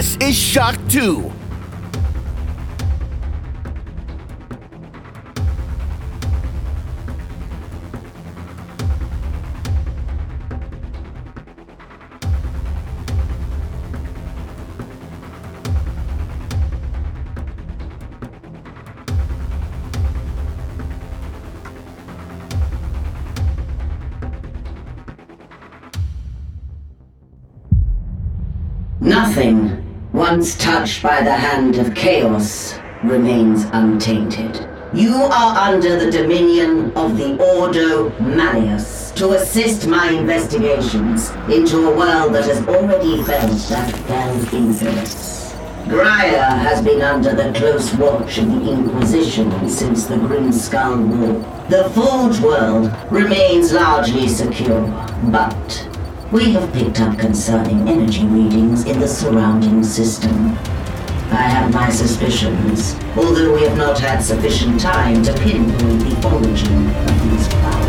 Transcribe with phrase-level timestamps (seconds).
[0.00, 1.39] This is Shock 2.
[30.40, 34.66] Once touched by the hand of chaos, remains untainted.
[34.94, 41.94] You are under the dominion of the Ordo Malleus to assist my investigations into a
[41.94, 45.52] world that has already felt that fell influence.
[45.84, 51.66] Graia has been under the close watch of the Inquisition since the Grim Skull War.
[51.68, 54.86] The Forge world remains largely secure,
[55.24, 55.89] but
[56.30, 60.56] we have picked up concerning energy readings in the surrounding system.
[61.32, 66.86] I have my suspicions, although we have not had sufficient time to pinpoint the origin
[66.86, 67.79] of these power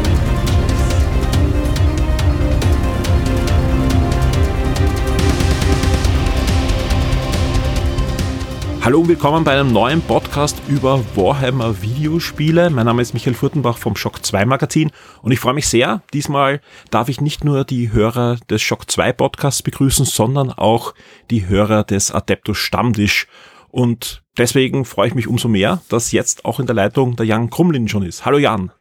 [8.84, 12.72] Hallo und willkommen bei einem neuen Podcast über Warhammer Videospiele.
[12.72, 14.90] Mein Name ist Michael Furtenbach vom Shock 2 Magazin
[15.22, 16.02] und ich freue mich sehr.
[16.14, 20.96] Diesmal darf ich nicht nur die Hörer des Shock 2 Podcasts begrüßen, sondern auch
[21.30, 23.28] die Hörer des Adeptus Stammtisch.
[23.70, 27.52] Und deswegen freue ich mich umso mehr, dass jetzt auch in der Leitung der Jan
[27.52, 28.26] Krumlin schon ist.
[28.26, 28.72] Hallo Jan.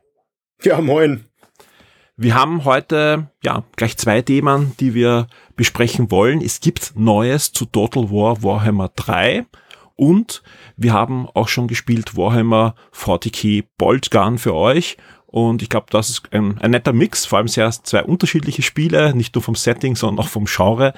[0.62, 1.26] Ja, moin.
[2.16, 6.40] Wir haben heute ja gleich zwei Themen, die wir besprechen wollen.
[6.40, 9.44] Es gibt Neues zu Total War Warhammer 3
[10.00, 10.42] und
[10.78, 14.96] wir haben auch schon gespielt Warhammer 40k Bolt Gun für euch.
[15.26, 19.14] Und ich glaube, das ist ein, ein, netter Mix, vor allem sehr zwei unterschiedliche Spiele,
[19.14, 20.94] nicht nur vom Setting, sondern auch vom Genre.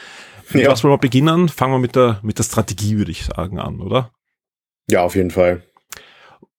[0.55, 0.70] Ja.
[0.70, 1.48] was wollen wir beginnen?
[1.48, 4.12] Fangen wir mit der, mit der Strategie, würde ich sagen, an, oder?
[4.89, 5.64] Ja, auf jeden Fall.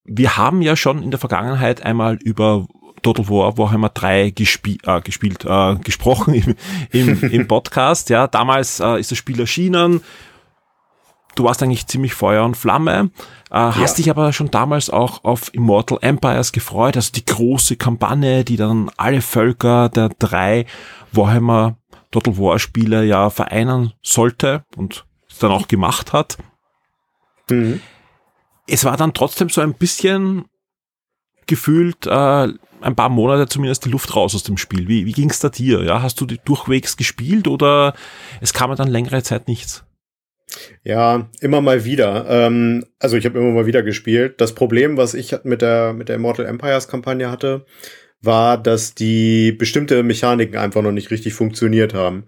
[0.03, 2.67] Wir haben ja schon in der Vergangenheit einmal über
[3.03, 6.55] Total War Warhammer 3 gespie äh, gespielt, äh, gesprochen im,
[6.91, 8.09] im, im Podcast.
[8.09, 10.01] Ja, damals äh, ist das Spiel erschienen.
[11.35, 13.09] Du warst eigentlich ziemlich Feuer und Flamme,
[13.49, 18.43] äh, hast dich aber schon damals auch auf Immortal Empires gefreut, also die große Kampagne,
[18.43, 20.65] die dann alle Völker der drei
[21.11, 21.77] Warhammer
[22.11, 26.37] Total War Spiele ja vereinen sollte und es dann auch gemacht hat
[27.49, 27.81] Mhm.
[28.67, 30.45] es war dann trotzdem so ein bisschen
[31.45, 32.47] gefühlt äh,
[32.81, 34.87] ein paar Monate zumindest die Luft raus aus dem Spiel.
[34.87, 35.83] Wie, wie ging es da dir?
[35.83, 37.93] Ja, hast du die durchwegs gespielt oder
[38.41, 39.83] es kam dann längere Zeit nichts?
[40.83, 42.25] Ja, immer mal wieder.
[42.29, 44.39] Ähm, also ich habe immer mal wieder gespielt.
[44.41, 47.65] Das Problem, was ich mit der mit der Immortal Empires Kampagne hatte,
[48.21, 52.25] war, dass die bestimmte Mechaniken einfach noch nicht richtig funktioniert haben.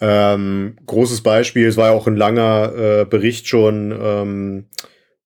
[0.00, 4.66] Ähm, großes Beispiel, es war ja auch ein langer äh, Bericht schon ähm,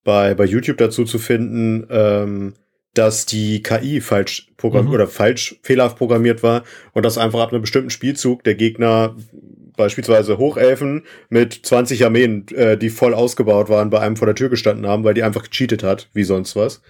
[0.05, 2.55] bei bei YouTube dazu zu finden, ähm,
[2.95, 4.93] dass die KI falsch programm Mhm.
[4.93, 6.63] oder falsch fehlerhaft programmiert war
[6.93, 9.17] und dass einfach ab einem bestimmten Spielzug der Gegner
[9.77, 14.49] beispielsweise Hochelfen mit 20 Armeen, äh, die voll ausgebaut waren, bei einem vor der Tür
[14.49, 16.81] gestanden haben, weil die einfach gecheatet hat, wie sonst was.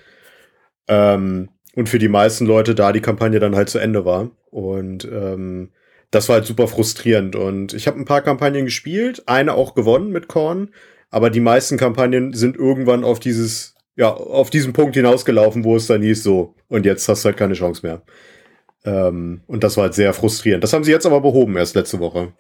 [0.89, 4.31] Ähm, und für die meisten Leute da die Kampagne dann halt zu Ende war.
[4.51, 5.71] Und ähm,
[6.11, 7.35] das war halt super frustrierend.
[7.37, 10.71] Und ich habe ein paar Kampagnen gespielt, eine auch gewonnen mit Korn,
[11.11, 15.87] aber die meisten Kampagnen sind irgendwann auf dieses, ja, auf diesen Punkt hinausgelaufen, wo es
[15.87, 18.03] dann hieß, so, und jetzt hast du halt keine Chance mehr.
[18.85, 20.63] Ähm, und das war halt sehr frustrierend.
[20.65, 22.33] Das haben sie jetzt aber behoben, erst letzte Woche.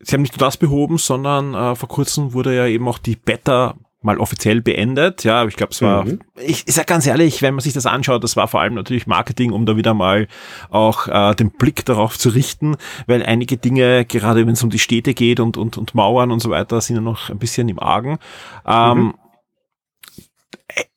[0.00, 3.16] Sie haben nicht nur das behoben, sondern äh, vor kurzem wurde ja eben auch die
[3.16, 5.24] Beta mal offiziell beendet.
[5.24, 6.20] Ja, ich glaube, es war, Mhm.
[6.42, 9.06] ich, ich sag ganz ehrlich, wenn man sich das anschaut, das war vor allem natürlich
[9.06, 10.26] Marketing, um da wieder mal
[10.70, 12.76] auch äh, den Blick darauf zu richten,
[13.06, 16.40] weil einige Dinge, gerade wenn es um die Städte geht und, und, und Mauern und
[16.40, 18.18] so weiter, sind ja noch ein bisschen im Argen.
[18.66, 19.14] Ähm,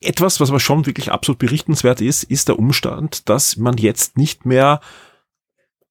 [0.00, 4.46] Etwas, was aber schon wirklich absolut berichtenswert ist, ist der Umstand, dass man jetzt nicht
[4.46, 4.80] mehr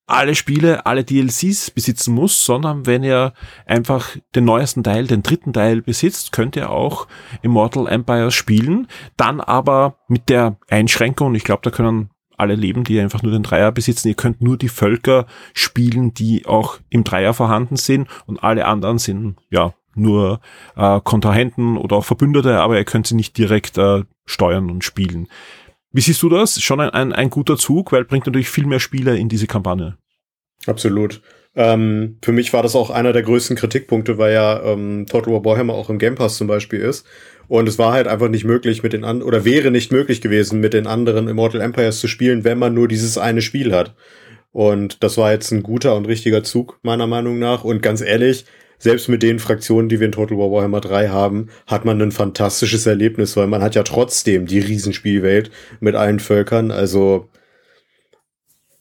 [0.06, 3.32] alle Spiele, alle DLCs besitzen muss, sondern wenn ihr
[3.66, 7.06] einfach den neuesten Teil, den dritten Teil besitzt, könnt ihr auch
[7.42, 8.86] Immortal Empires spielen.
[9.16, 13.44] Dann aber mit der Einschränkung, ich glaube, da können alle leben, die einfach nur den
[13.44, 14.08] Dreier besitzen.
[14.08, 18.98] Ihr könnt nur die Völker spielen, die auch im Dreier vorhanden sind und alle anderen
[18.98, 20.40] sind ja nur
[20.76, 25.28] äh, Kontrahenten oder auch Verbündete, aber ihr könnt sie nicht direkt äh, steuern und spielen.
[25.92, 26.60] Wie siehst du das?
[26.60, 29.96] Schon ein, ein, ein guter Zug, weil bringt natürlich viel mehr Spieler in diese Kampagne.
[30.66, 31.20] Absolut.
[31.56, 35.44] Ähm, für mich war das auch einer der größten Kritikpunkte, weil ja ähm, Total War
[35.44, 37.06] Warhammer auch im Game Pass zum Beispiel ist.
[37.46, 40.60] Und es war halt einfach nicht möglich mit den anderen, oder wäre nicht möglich gewesen,
[40.60, 43.94] mit den anderen Immortal Empires zu spielen, wenn man nur dieses eine Spiel hat.
[44.50, 47.64] Und das war jetzt ein guter und richtiger Zug, meiner Meinung nach.
[47.64, 48.46] Und ganz ehrlich,
[48.78, 52.12] selbst mit den Fraktionen, die wir in Total War Warhammer 3 haben, hat man ein
[52.12, 55.50] fantastisches Erlebnis, weil man hat ja trotzdem die Riesenspielwelt
[55.80, 56.70] mit allen Völkern.
[56.70, 57.28] Also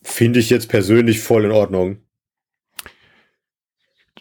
[0.01, 1.97] finde ich jetzt persönlich voll in Ordnung.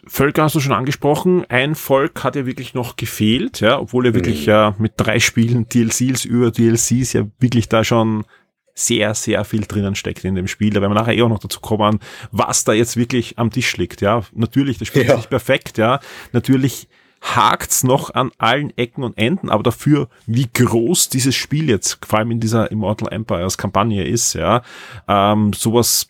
[0.05, 1.45] Völker hast du schon angesprochen.
[1.47, 4.49] Ein Volk hat ja wirklich noch gefehlt, ja, obwohl er wirklich mhm.
[4.49, 8.25] ja mit drei Spielen DLCs über DLCs ja wirklich da schon
[8.73, 10.71] sehr, sehr viel drinnen steckt in dem Spiel.
[10.71, 11.99] Da werden wir nachher eh auch noch dazu kommen,
[12.31, 14.01] was da jetzt wirklich am Tisch liegt.
[14.01, 15.13] Ja, natürlich, das Spiel ja.
[15.13, 15.99] ist nicht perfekt, ja.
[16.31, 16.87] Natürlich
[17.21, 22.19] hakt's noch an allen Ecken und Enden, aber dafür, wie groß dieses Spiel jetzt, vor
[22.19, 24.61] allem in dieser Immortal Empires Kampagne ist, ja,
[25.07, 26.07] ähm, sowas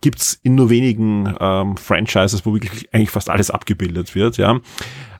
[0.00, 4.60] gibt's in nur wenigen ähm, Franchises, wo wirklich eigentlich fast alles abgebildet wird, ja.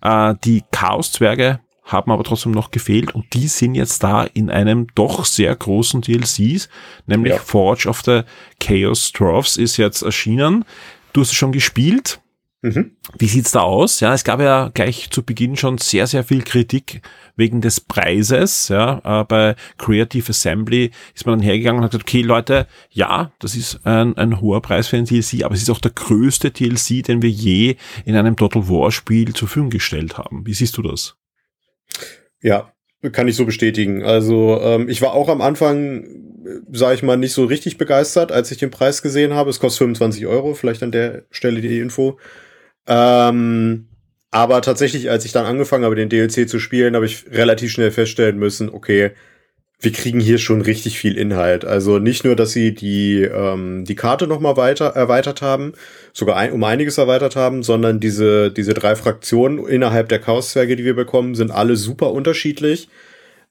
[0.01, 4.87] Äh, die Chaos-Zwerge haben aber trotzdem noch gefehlt und die sind jetzt da in einem
[4.95, 6.69] doch sehr großen DLCs,
[7.07, 7.39] nämlich ja.
[7.39, 8.23] Forge of the
[8.61, 10.65] Chaos Dwarfs ist jetzt erschienen.
[11.13, 12.21] Du hast es schon gespielt.
[12.65, 12.93] Mhm.
[13.19, 13.99] Wie sieht's da aus?
[13.99, 17.03] Ja, es gab ja gleich zu Beginn schon sehr, sehr viel Kritik
[17.35, 18.69] wegen des Preises.
[18.69, 23.33] Ja, äh, bei Creative Assembly ist man dann hergegangen und hat gesagt, okay, Leute, ja,
[23.41, 26.53] das ist ein, ein hoher Preis für ein DLC, aber es ist auch der größte
[26.53, 30.47] DLC, den wir je in einem Total War Spiel zur Verfügung gestellt haben.
[30.47, 31.17] Wie siehst du das?
[32.41, 32.73] Ja,
[33.13, 34.03] kann ich so bestätigen.
[34.03, 36.07] Also ähm, ich war auch am Anfang,
[36.71, 39.51] sage ich mal, nicht so richtig begeistert, als ich den Preis gesehen habe.
[39.51, 42.19] Es kostet 25 Euro, vielleicht an der Stelle die Info.
[42.87, 43.89] Ähm,
[44.31, 47.91] aber tatsächlich, als ich dann angefangen habe, den DLC zu spielen, habe ich relativ schnell
[47.91, 49.13] feststellen müssen, okay,
[49.83, 51.65] wir kriegen hier schon richtig viel Inhalt.
[51.65, 55.73] Also nicht nur, dass sie die, ähm, die Karte nochmal weiter erweitert haben,
[56.13, 60.85] sogar ein, um einiges erweitert haben, sondern diese, diese drei Fraktionen innerhalb der Chaoszwerge, die
[60.85, 62.89] wir bekommen, sind alle super unterschiedlich,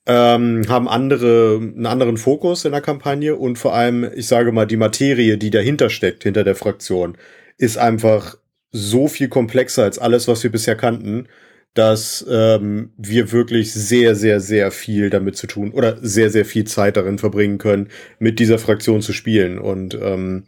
[0.06, 4.66] ähm, haben andere, einen anderen Fokus in der Kampagne und vor allem, ich sage mal,
[4.66, 7.18] die Materie, die dahinter steckt, hinter der Fraktion,
[7.58, 8.38] ist einfach
[8.72, 11.28] so viel komplexer als alles, was wir bisher kannten
[11.74, 16.66] dass ähm, wir wirklich sehr, sehr, sehr viel damit zu tun oder sehr, sehr viel
[16.66, 17.88] Zeit darin verbringen können,
[18.20, 19.58] mit dieser Fraktion zu spielen.
[19.58, 20.44] Und ähm,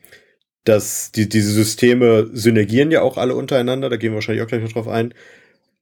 [0.66, 4.64] dass die, diese Systeme synergieren ja auch alle untereinander, da gehen wir wahrscheinlich auch gleich
[4.64, 5.14] noch drauf ein,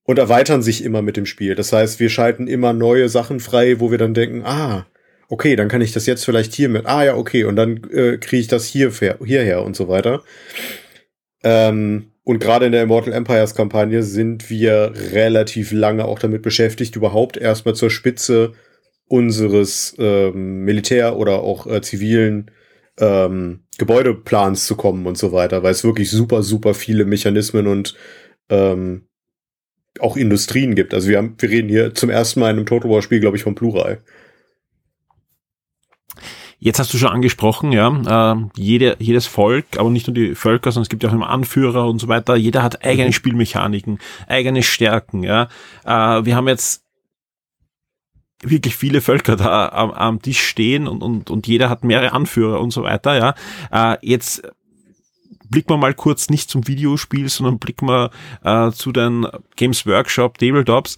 [0.04, 1.56] und erweitern sich immer mit dem Spiel.
[1.56, 4.88] Das heißt, wir schalten immer neue Sachen frei, wo wir dann denken, ah,
[5.30, 8.18] okay, dann kann ich das jetzt vielleicht hier mit, ah ja, okay, und dann äh,
[8.18, 8.92] kriege ich das hier
[9.24, 10.24] hierher und so weiter.
[11.44, 16.95] Ähm, und gerade in der Immortal Empires Kampagne sind wir relativ lange auch damit beschäftigt,
[16.95, 18.53] überhaupt erstmal zur Spitze
[19.07, 22.51] unseres ähm, Militär- oder auch äh, zivilen
[23.00, 27.95] ähm, Gebäudeplans zu kommen und so weiter, weil es wirklich super, super viele Mechanismen und
[28.50, 29.07] ähm,
[30.00, 30.94] auch Industrien gibt.
[30.94, 33.38] Also wir haben, wir reden hier zum ersten Mal in einem Total War Spiel, glaube
[33.38, 34.03] ich, vom Plural.
[36.63, 40.72] Jetzt hast du schon angesprochen, ja, äh, jede, jedes Volk, aber nicht nur die Völker,
[40.72, 42.36] sondern es gibt ja auch immer Anführer und so weiter.
[42.36, 43.13] Jeder hat eigene mhm.
[43.13, 43.98] Spielmechaniken,
[44.28, 45.50] eigene Stärken, ja.
[45.84, 46.84] Äh, wir haben jetzt
[48.44, 52.62] wirklich viele Völker da am, am Tisch stehen und, und, und jeder hat mehrere Anführer
[52.62, 53.94] und so weiter, ja.
[53.94, 54.44] Äh, jetzt
[55.50, 58.12] blicken wir mal kurz nicht zum Videospiel, sondern blicken wir
[58.44, 59.25] äh, zu den
[59.56, 60.98] Games Workshop Tabletops.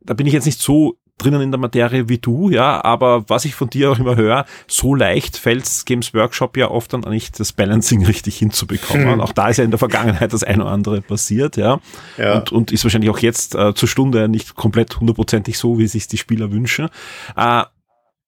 [0.00, 3.44] Da bin ich jetzt nicht so drinnen in der Materie wie du, ja, aber was
[3.44, 7.38] ich von dir auch immer höre, so leicht fällt Games Workshop ja oft dann nicht,
[7.38, 9.12] das Balancing richtig hinzubekommen.
[9.12, 9.20] Hm.
[9.20, 11.80] Auch da ist ja in der Vergangenheit das eine oder andere passiert, ja.
[12.16, 12.38] ja.
[12.38, 16.08] Und, und ist wahrscheinlich auch jetzt äh, zur Stunde nicht komplett hundertprozentig so, wie sich
[16.08, 16.88] die Spieler wünschen.
[17.36, 17.62] Äh,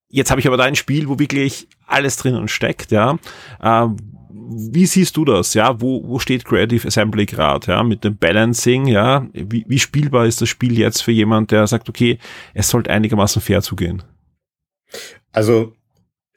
[0.09, 3.19] jetzt habe ich aber da ein Spiel, wo wirklich alles drinnen steckt, ja.
[3.61, 3.89] Äh,
[4.49, 5.55] wie siehst du das?
[5.55, 7.73] Ja, wo, wo steht Creative Assembly gerade?
[7.73, 11.67] Ja, mit dem Balancing, ja, wie, wie spielbar ist das Spiel jetzt für jemand, der
[11.67, 12.19] sagt, okay,
[12.55, 14.03] es sollte einigermaßen fair zugehen?
[15.33, 15.73] Also,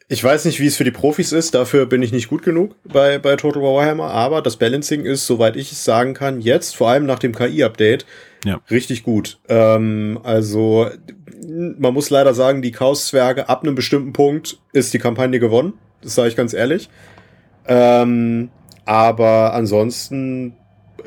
[0.07, 2.75] ich weiß nicht, wie es für die Profis ist, dafür bin ich nicht gut genug
[2.83, 6.75] bei, bei Total War Warhammer, aber das Balancing ist, soweit ich es sagen kann, jetzt,
[6.75, 8.05] vor allem nach dem KI-Update,
[8.45, 8.61] ja.
[8.69, 9.39] richtig gut.
[9.49, 10.89] Ähm, also,
[11.47, 15.73] man muss leider sagen, die Chaos-Zwerge ab einem bestimmten Punkt ist die Kampagne gewonnen.
[16.01, 16.89] Das sage ich ganz ehrlich.
[17.67, 18.49] Ähm,
[18.85, 20.55] aber ansonsten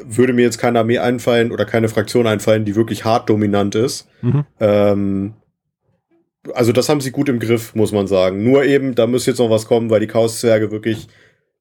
[0.04, 4.08] würde mir jetzt keine Armee einfallen oder keine Fraktion einfallen, die wirklich hart dominant ist.
[4.22, 4.44] Mhm.
[4.60, 5.34] Ähm,
[6.54, 8.42] also das haben sie gut im Griff, muss man sagen.
[8.42, 11.08] Nur eben, da muss jetzt noch was kommen, weil die Chaoszwerge wirklich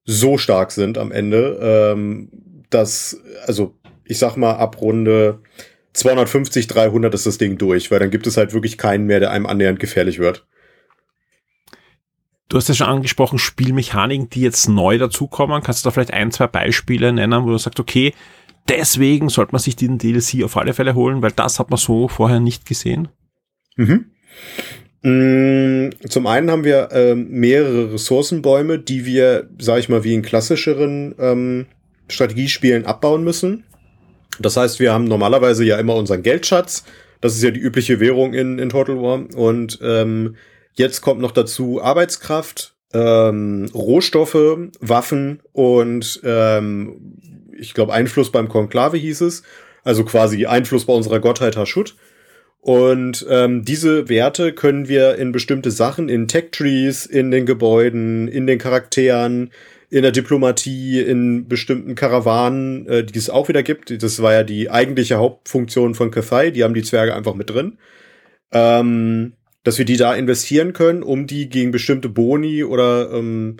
[0.04, 2.30] so stark sind am Ende, ähm,
[2.70, 3.74] dass, also
[4.04, 5.40] ich sag mal, ab Runde
[5.92, 9.30] 250, 300 ist das Ding durch, weil dann gibt es halt wirklich keinen mehr, der
[9.30, 10.46] einem annähernd gefährlich wird.
[12.48, 15.62] Du hast ja schon angesprochen, Spielmechaniken, die jetzt neu dazukommen.
[15.62, 18.14] Kannst du da vielleicht ein, zwei Beispiele nennen, wo du sagst, okay,
[18.68, 22.08] deswegen sollte man sich den DLC auf alle Fälle holen, weil das hat man so
[22.08, 23.08] vorher nicht gesehen?
[23.76, 24.06] Mhm.
[25.02, 30.22] Mm, zum einen haben wir ähm, mehrere Ressourcenbäume, die wir, sag ich mal, wie in
[30.22, 31.66] klassischeren ähm,
[32.08, 33.64] Strategiespielen abbauen müssen.
[34.40, 36.84] Das heißt, wir haben normalerweise ja immer unseren Geldschatz.
[37.20, 39.24] Das ist ja die übliche Währung in, in Total War.
[39.36, 40.36] Und ähm,
[40.78, 47.18] jetzt kommt noch dazu Arbeitskraft, ähm, Rohstoffe, Waffen und ähm,
[47.58, 49.42] ich glaube Einfluss beim Konklave hieß es.
[49.84, 51.96] Also quasi Einfluss bei unserer Gottheit Hashut.
[52.60, 58.46] Und ähm, diese Werte können wir in bestimmte Sachen, in Tech-Trees, in den Gebäuden, in
[58.46, 59.50] den Charakteren,
[59.90, 64.02] in der Diplomatie, in bestimmten Karawanen, äh, die es auch wieder gibt.
[64.02, 67.78] Das war ja die eigentliche Hauptfunktion von Kathai, die haben die Zwerge einfach mit drin.
[68.52, 69.34] Ähm,
[69.68, 73.58] dass wir die da investieren können, um die gegen bestimmte Boni oder ähm,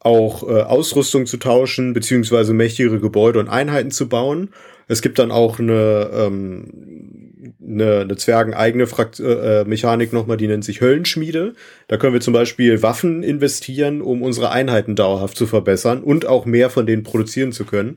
[0.00, 4.50] auch äh, Ausrüstung zu tauschen, beziehungsweise mächtigere Gebäude und Einheiten zu bauen.
[4.86, 10.62] Es gibt dann auch eine, ähm, eine, eine Zwergen-eigene Frakt äh, Mechanik nochmal, die nennt
[10.62, 11.54] sich Höllenschmiede.
[11.88, 16.44] Da können wir zum Beispiel Waffen investieren, um unsere Einheiten dauerhaft zu verbessern und auch
[16.44, 17.96] mehr von denen produzieren zu können.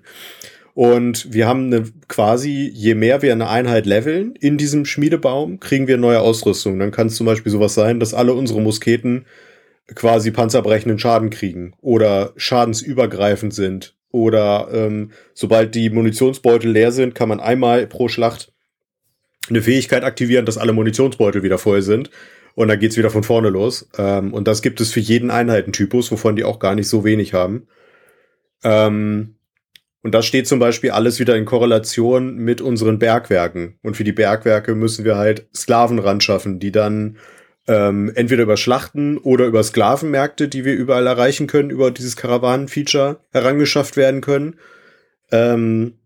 [0.73, 5.87] Und wir haben eine, quasi, je mehr wir eine Einheit leveln in diesem Schmiedebaum, kriegen
[5.87, 6.79] wir neue Ausrüstung.
[6.79, 9.25] Dann kann es zum Beispiel sowas sein, dass alle unsere Musketen
[9.95, 17.29] quasi panzerbrechenden Schaden kriegen oder schadensübergreifend sind oder ähm, sobald die Munitionsbeutel leer sind, kann
[17.29, 18.51] man einmal pro Schlacht
[19.49, 22.09] eine Fähigkeit aktivieren, dass alle Munitionsbeutel wieder voll sind.
[22.55, 23.89] Und dann geht's wieder von vorne los.
[23.97, 27.33] Ähm, und das gibt es für jeden Einheitentypus, wovon die auch gar nicht so wenig
[27.33, 27.67] haben.
[28.63, 29.35] Ähm,
[30.01, 33.77] und das steht zum Beispiel alles wieder in Korrelation mit unseren Bergwerken.
[33.83, 37.17] Und für die Bergwerke müssen wir halt Sklaven ran schaffen, die dann
[37.67, 43.19] ähm, entweder über Schlachten oder über Sklavenmärkte, die wir überall erreichen können, über dieses Karawanen-Feature
[43.31, 44.55] herangeschafft werden können.
[45.31, 45.99] Ähm,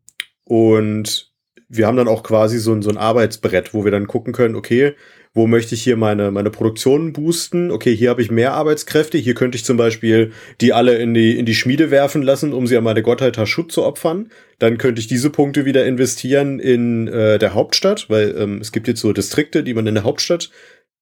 [0.44, 1.32] und
[1.70, 4.56] wir haben dann auch quasi so ein, so ein Arbeitsbrett, wo wir dann gucken können,
[4.56, 4.96] okay,
[5.36, 7.72] wo möchte ich hier meine, meine Produktion boosten?
[7.72, 9.18] Okay, hier habe ich mehr Arbeitskräfte.
[9.18, 12.68] Hier könnte ich zum Beispiel die alle in die, in die Schmiede werfen lassen, um
[12.68, 14.30] sie an meine Gottheit Taschut zu opfern.
[14.60, 18.88] Dann könnte ich diese Punkte wieder investieren in äh, der Hauptstadt, weil ähm, es gibt
[18.88, 20.52] jetzt so Distrikte, die man in der Hauptstadt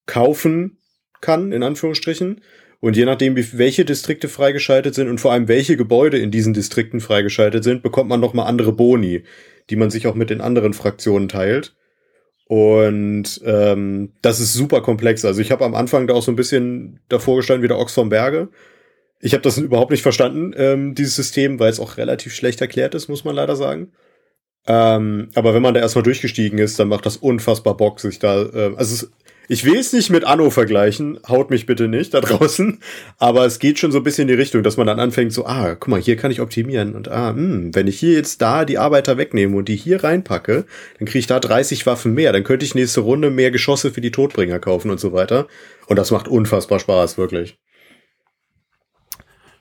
[0.05, 0.77] kaufen
[1.19, 2.39] kann, in Anführungsstrichen.
[2.79, 6.53] Und je nachdem, wie, welche Distrikte freigeschaltet sind und vor allem welche Gebäude in diesen
[6.53, 9.23] Distrikten freigeschaltet sind, bekommt man nochmal andere Boni,
[9.69, 11.75] die man sich auch mit den anderen Fraktionen teilt.
[12.51, 15.23] Und ähm, das ist super komplex.
[15.23, 17.93] Also ich habe am Anfang da auch so ein bisschen davor gestanden wie der Ochs
[17.93, 18.49] vom Berge.
[19.21, 22.93] Ich habe das überhaupt nicht verstanden, ähm, dieses System, weil es auch relativ schlecht erklärt
[22.93, 23.93] ist, muss man leider sagen.
[24.67, 28.41] Ähm, aber wenn man da erstmal durchgestiegen ist, dann macht das unfassbar Bock, sich da.
[28.41, 29.11] Äh, also es,
[29.51, 32.79] ich will es nicht mit Anno vergleichen, haut mich bitte nicht da draußen,
[33.17, 35.45] aber es geht schon so ein bisschen in die Richtung, dass man dann anfängt so,
[35.45, 38.41] ah, guck mal, hier kann ich optimieren und ah, mh, hm, wenn ich hier jetzt
[38.41, 40.65] da die Arbeiter wegnehme und die hier reinpacke,
[40.97, 43.99] dann kriege ich da 30 Waffen mehr, dann könnte ich nächste Runde mehr Geschosse für
[43.99, 45.47] die Todbringer kaufen und so weiter.
[45.87, 47.57] Und das macht unfassbar Spaß, wirklich.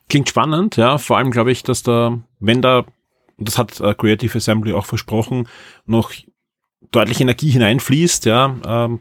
[0.08, 2.86] Klingt spannend, ja, vor allem glaube ich, dass da, wenn da,
[3.38, 5.48] das hat äh, Creative Assembly auch versprochen,
[5.84, 6.12] noch
[6.92, 9.00] deutlich Energie hineinfließt, ja, ähm,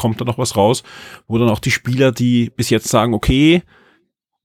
[0.00, 0.82] kommt da noch was raus,
[1.28, 3.62] wo dann auch die Spieler, die bis jetzt sagen, okay,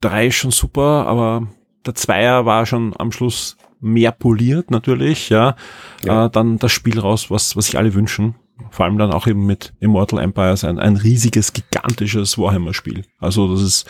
[0.02, 1.48] drei ist schon super, aber
[1.86, 5.56] der Zweier war schon am Schluss mehr poliert natürlich, ja,
[6.04, 6.26] ja.
[6.26, 8.36] Äh, dann das Spiel raus, was, was sich alle wünschen.
[8.70, 13.06] Vor allem dann auch eben mit Immortal Empires ein, ein riesiges, gigantisches Warhammer-Spiel.
[13.20, 13.86] Also das ist,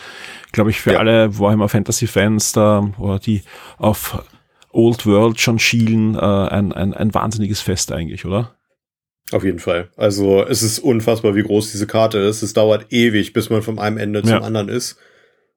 [0.52, 0.98] glaube ich, für ja.
[1.00, 3.42] alle Warhammer Fantasy-Fans da, oder die
[3.78, 4.22] auf
[4.70, 8.55] Old World schon schielen, äh, ein, ein, ein wahnsinniges Fest eigentlich, oder?
[9.32, 9.90] Auf jeden Fall.
[9.96, 12.42] Also es ist unfassbar, wie groß diese Karte ist.
[12.42, 14.36] Es dauert ewig, bis man von einem Ende ja.
[14.36, 14.98] zum anderen ist.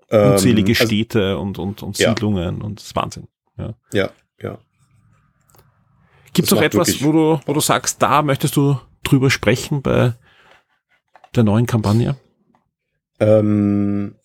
[0.09, 2.65] Unzählige ähm, also, Städte und, und, und Siedlungen ja.
[2.65, 3.27] und das ist Wahnsinn.
[3.57, 4.09] Ja, ja.
[4.41, 4.57] ja.
[6.33, 10.13] Gibt es noch etwas, wo du, wo du sagst, da möchtest du drüber sprechen bei
[11.35, 12.15] der neuen Kampagne?
[13.19, 14.15] Ähm,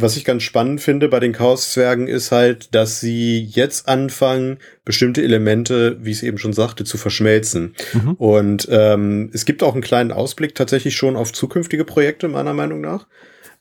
[0.00, 5.22] was ich ganz spannend finde bei den Chaos-Zwergen ist halt, dass sie jetzt anfangen, bestimmte
[5.22, 7.74] Elemente, wie ich es eben schon sagte, zu verschmelzen.
[7.92, 8.12] Mhm.
[8.12, 12.80] Und ähm, es gibt auch einen kleinen Ausblick tatsächlich schon auf zukünftige Projekte, meiner Meinung
[12.80, 13.06] nach.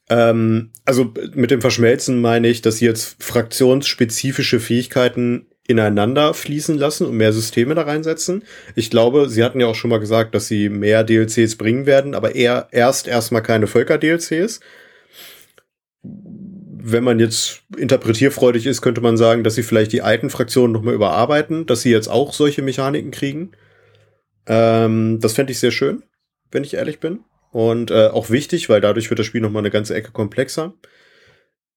[0.09, 7.05] Ähm, also mit dem Verschmelzen meine ich, dass sie jetzt fraktionsspezifische Fähigkeiten ineinander fließen lassen
[7.05, 8.43] und mehr Systeme da reinsetzen.
[8.75, 12.15] Ich glaube, sie hatten ja auch schon mal gesagt, dass sie mehr DLCs bringen werden,
[12.15, 14.61] aber eher erst erstmal keine Völker-DLCs
[16.89, 20.93] wenn man jetzt interpretierfreudig ist, könnte man sagen, dass sie vielleicht die alten Fraktionen nochmal
[20.93, 23.51] überarbeiten, dass sie jetzt auch solche Mechaniken kriegen.
[24.45, 26.03] Ähm, das fände ich sehr schön,
[26.49, 27.19] wenn ich ehrlich bin.
[27.51, 30.75] Und äh, auch wichtig, weil dadurch wird das Spiel nochmal eine ganze Ecke komplexer.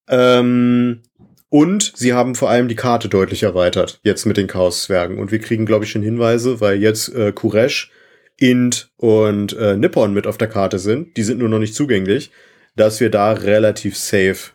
[0.09, 1.03] Ähm,
[1.49, 5.19] und sie haben vor allem die Karte deutlich erweitert, jetzt mit den Chaos-Zwergen.
[5.19, 7.91] Und wir kriegen, glaube ich, schon Hinweise, weil jetzt äh, Kuresh,
[8.37, 11.17] Int und äh, Nippon mit auf der Karte sind.
[11.17, 12.31] Die sind nur noch nicht zugänglich,
[12.77, 14.53] dass wir da relativ safe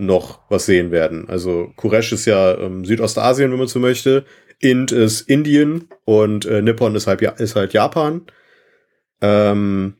[0.00, 1.28] noch was sehen werden.
[1.28, 4.24] Also Kuresh ist ja ähm, Südostasien, wenn man so möchte.
[4.58, 8.22] Int ist Indien und äh, Nippon ist halt, ist halt Japan.
[9.20, 9.94] Ähm,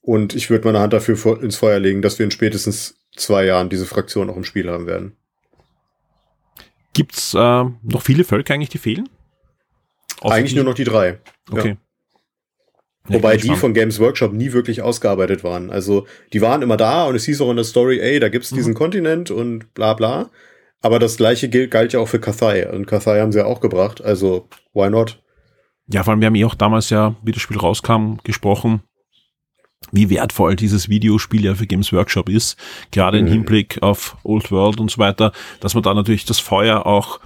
[0.00, 3.68] und ich würde meine Hand dafür ins Feuer legen, dass wir in spätestens zwei Jahren
[3.68, 5.16] diese Fraktion auch im Spiel haben werden.
[6.92, 9.08] Gibt's äh, noch viele Völker eigentlich, die fehlen?
[10.20, 10.56] Außer eigentlich die?
[10.56, 11.18] nur noch die drei.
[11.50, 11.70] Okay.
[11.70, 11.76] Ja.
[13.06, 15.70] Wobei die von Games Workshop nie wirklich ausgearbeitet waren.
[15.70, 18.50] Also die waren immer da und es hieß auch in der Story, ey, da gibt's
[18.50, 18.78] diesen mhm.
[18.78, 20.30] Kontinent und bla bla.
[20.80, 22.70] Aber das gleiche gilt, galt ja auch für Kathai.
[22.70, 24.02] Und Kathai haben sie ja auch gebracht.
[24.02, 25.22] Also, why not?
[25.86, 28.82] Ja, vor allem, wir haben eh auch damals ja, wie das Spiel rauskam, gesprochen,
[29.92, 32.56] wie wertvoll dieses Videospiel ja für Games Workshop ist,
[32.90, 33.26] gerade mhm.
[33.26, 37.20] im Hinblick auf Old World und so weiter, dass man da natürlich das Feuer auch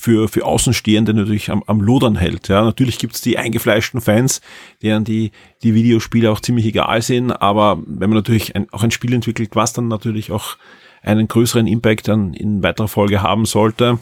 [0.00, 2.48] für, für Außenstehende natürlich am, am Lodern hält.
[2.48, 4.40] Ja, natürlich gibt's die eingefleischten Fans,
[4.82, 5.30] deren die,
[5.62, 9.54] die Videospiele auch ziemlich egal sind, aber wenn man natürlich ein, auch ein Spiel entwickelt,
[9.54, 10.56] was dann natürlich auch
[11.02, 13.98] einen größeren Impact dann in weiterer Folge haben sollte,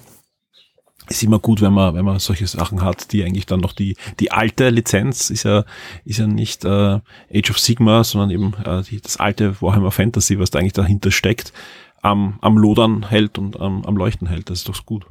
[1.09, 3.97] ist immer gut, wenn man, wenn man solche Sachen hat, die eigentlich dann noch die,
[4.21, 5.65] die alte Lizenz ist ja,
[6.05, 7.01] ist ja nicht äh,
[7.35, 11.11] Age of Sigma, sondern eben äh, die, das alte Warhammer Fantasy, was da eigentlich dahinter
[11.11, 11.53] steckt,
[12.03, 14.51] am, am Lodern hält und am, am Leuchten hält.
[14.51, 15.07] Das ist doch gut.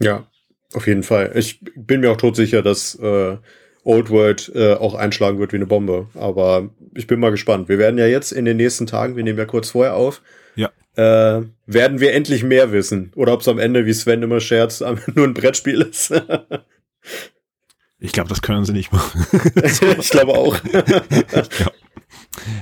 [0.00, 0.26] Ja,
[0.74, 1.32] auf jeden Fall.
[1.34, 3.36] Ich bin mir auch todsicher, dass äh,
[3.84, 6.08] Old World äh, auch einschlagen wird wie eine Bombe.
[6.14, 7.68] Aber ich bin mal gespannt.
[7.68, 10.20] Wir werden ja jetzt in den nächsten Tagen, wir nehmen ja kurz vorher auf,
[10.56, 10.68] ja.
[10.96, 13.12] äh, werden wir endlich mehr wissen.
[13.14, 16.12] Oder ob es am Ende, wie Sven immer scherzt, nur ein Brettspiel ist.
[17.98, 19.26] ich glaube, das können sie nicht machen.
[19.64, 20.56] ich glaube auch.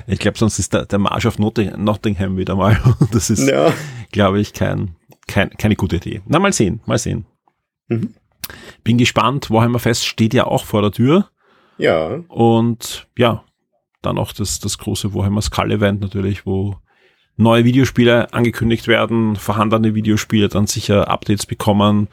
[0.06, 2.80] Ich glaube, sonst ist der, der Marsch auf Nottingham wieder mal.
[3.12, 3.74] Das ist, ja.
[4.10, 4.95] glaube ich, kein,
[5.28, 6.22] kein, keine gute Idee.
[6.26, 7.26] Na, mal sehen, mal sehen.
[7.88, 8.14] Mhm.
[8.84, 9.50] Bin gespannt.
[9.50, 11.30] Warhammer Fest steht ja auch vor der Tür.
[11.78, 12.20] Ja.
[12.28, 13.44] Und ja,
[14.02, 16.76] dann auch das, das große Warhammer Skull Event natürlich, wo
[17.36, 22.08] neue Videospiele angekündigt werden, vorhandene Videospiele dann sicher Updates bekommen.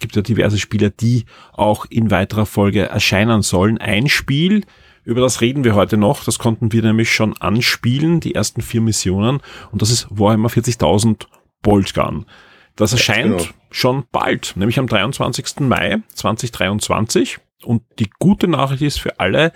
[0.00, 3.78] Gibt ja diverse Spiele, die auch in weiterer Folge erscheinen sollen.
[3.78, 4.64] Ein Spiel,
[5.04, 8.80] über das reden wir heute noch, das konnten wir nämlich schon anspielen, die ersten vier
[8.80, 11.26] Missionen, und das ist Warhammer 40.000
[11.62, 12.26] Boltgun.
[12.76, 13.50] Das erscheint genau.
[13.70, 15.60] schon bald, nämlich am 23.
[15.60, 17.38] Mai 2023.
[17.64, 19.52] Und die gute Nachricht ist für alle,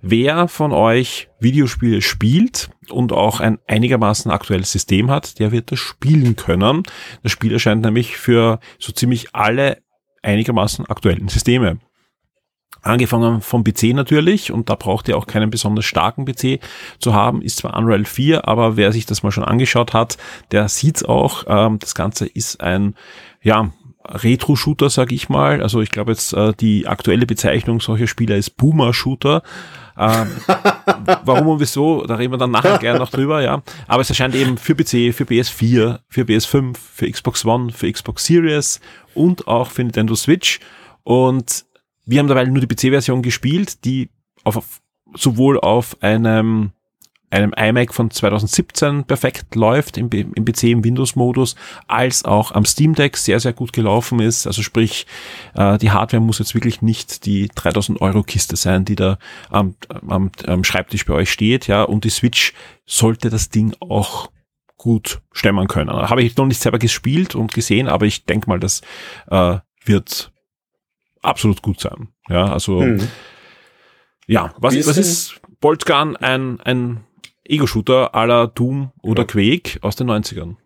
[0.00, 5.78] wer von euch Videospiele spielt und auch ein einigermaßen aktuelles System hat, der wird das
[5.78, 6.82] spielen können.
[7.22, 9.82] Das Spiel erscheint nämlich für so ziemlich alle
[10.22, 11.78] einigermaßen aktuellen Systeme.
[12.82, 16.58] Angefangen vom PC natürlich und da braucht ihr auch keinen besonders starken PC
[16.98, 20.18] zu haben, ist zwar Unreal 4, aber wer sich das mal schon angeschaut hat,
[20.50, 21.44] der sieht's auch.
[21.46, 22.96] Ähm, das Ganze ist ein,
[23.40, 23.70] ja,
[24.04, 25.62] Retro-Shooter, sag ich mal.
[25.62, 29.42] Also ich glaube jetzt äh, die aktuelle Bezeichnung solcher Spieler ist Boomer-Shooter.
[29.96, 30.28] Ähm,
[31.24, 33.62] warum und wieso, da reden wir dann nachher gerne noch drüber, ja.
[33.86, 38.24] Aber es erscheint eben für PC, für PS4, für PS5, für Xbox One, für Xbox
[38.24, 38.80] Series
[39.14, 40.60] und auch für Nintendo Switch.
[41.04, 41.64] Und
[42.04, 44.10] wir haben dabei nur die PC-Version gespielt, die
[44.44, 44.80] auf,
[45.14, 46.72] sowohl auf einem,
[47.30, 51.54] einem iMac von 2017 perfekt läuft, im, im PC, im Windows-Modus,
[51.86, 54.46] als auch am Steam Deck sehr, sehr gut gelaufen ist.
[54.46, 55.06] Also sprich,
[55.54, 59.18] äh, die Hardware muss jetzt wirklich nicht die 3000 Euro Kiste sein, die da
[59.50, 59.76] am,
[60.08, 62.52] am, am Schreibtisch bei euch steht, ja, und die Switch
[62.84, 64.30] sollte das Ding auch
[64.76, 65.90] gut stemmen können.
[65.90, 68.80] Habe ich noch nicht selber gespielt und gesehen, aber ich denke mal, das
[69.30, 70.31] äh, wird
[71.22, 72.08] absolut gut sein.
[72.28, 73.00] Ja, also hm.
[74.26, 76.16] ja, was, ist, was ist Boltgun?
[76.16, 77.04] Ein, ein
[77.44, 79.26] Ego-Shooter à la Doom oder ja.
[79.26, 80.56] Quake aus den 90ern.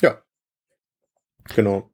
[0.00, 0.18] Ja.
[1.54, 1.90] Genau.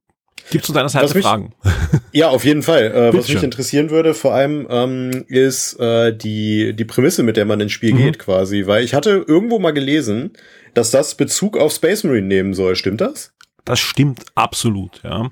[0.51, 1.55] Gibt's zu deiner Seite mich, Fragen?
[2.13, 2.93] Ja, auf jeden Fall.
[2.93, 7.47] Äh, was mich interessieren würde, vor allem, ähm, ist äh, die, die Prämisse, mit der
[7.47, 7.99] man ins Spiel mhm.
[7.99, 8.67] geht, quasi.
[8.67, 10.33] Weil ich hatte irgendwo mal gelesen,
[10.75, 12.77] dass das Bezug auf Space Marine nehmen soll.
[12.77, 13.33] Stimmt das?
[13.65, 15.31] Das stimmt absolut, ja.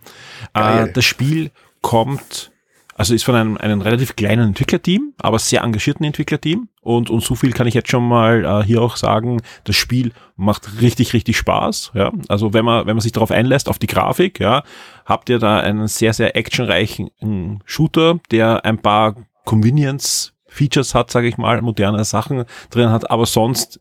[0.54, 1.50] Äh, das Spiel
[1.82, 2.50] kommt,
[2.94, 6.68] also ist von einem, einem relativ kleinen Entwicklerteam, aber sehr engagierten Entwicklerteam.
[6.82, 10.12] Und, und so viel kann ich jetzt schon mal äh, hier auch sagen, das Spiel
[10.36, 11.92] macht richtig, richtig Spaß.
[11.94, 12.12] Ja?
[12.28, 14.64] Also wenn man, wenn man sich darauf einlässt, auf die Grafik, ja,
[15.06, 19.14] habt ihr da einen sehr, sehr actionreichen Shooter, der ein paar
[19.44, 23.80] Convenience Features hat, sage ich mal, moderne Sachen drin hat, aber sonst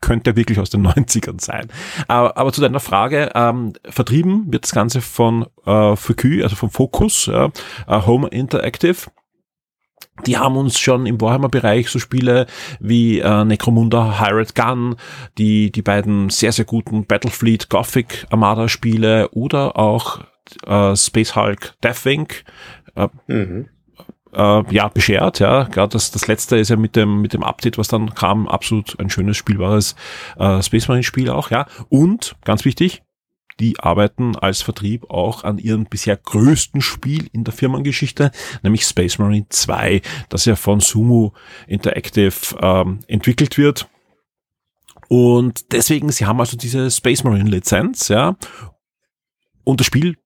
[0.00, 1.68] könnte wirklich aus den 90ern sein.
[2.06, 6.70] Aber, aber zu deiner Frage, ähm, vertrieben wird das Ganze von äh, Focus, also vom
[6.70, 7.50] Focus, ja,
[7.86, 9.10] äh, Home Interactive.
[10.26, 12.46] Die haben uns schon im Warhammer-Bereich so Spiele
[12.80, 14.96] wie äh, Necromunda, Hired Gun,
[15.38, 20.20] die, die beiden sehr, sehr guten Battlefleet Gothic Armada-Spiele oder auch
[20.66, 22.28] äh, Space Hulk Deathwing
[22.96, 23.68] äh, mhm
[24.38, 25.40] äh, ja, beschert.
[25.40, 28.48] Ja, gerade das, das letzte ist ja mit dem, mit dem Update, was dann kam,
[28.48, 29.96] absolut ein schönes, spielbares
[30.38, 31.50] äh, Space Marine Spiel auch.
[31.50, 33.02] Ja, und ganz wichtig,
[33.60, 38.30] die arbeiten als Vertrieb auch an ihrem bisher größten Spiel in der Firmengeschichte,
[38.62, 41.34] nämlich Space Marine 2, das ja von Sumo
[41.66, 43.88] Interactive ähm, entwickelt wird.
[45.08, 48.36] Und deswegen, sie haben also diese Space Marine Lizenz, ja.
[49.64, 50.16] Und das Spiel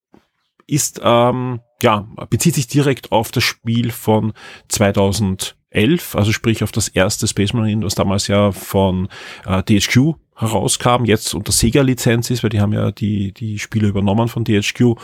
[0.67, 4.33] ist, ähm, ja, bezieht sich direkt auf das Spiel von
[4.69, 9.09] 2011, also sprich auf das erste Space Marine, was damals ja von
[9.47, 14.29] äh, DHQ herauskam, jetzt unter Sega-Lizenz ist, weil die haben ja die, die Spiele übernommen
[14.29, 14.95] von DHQ.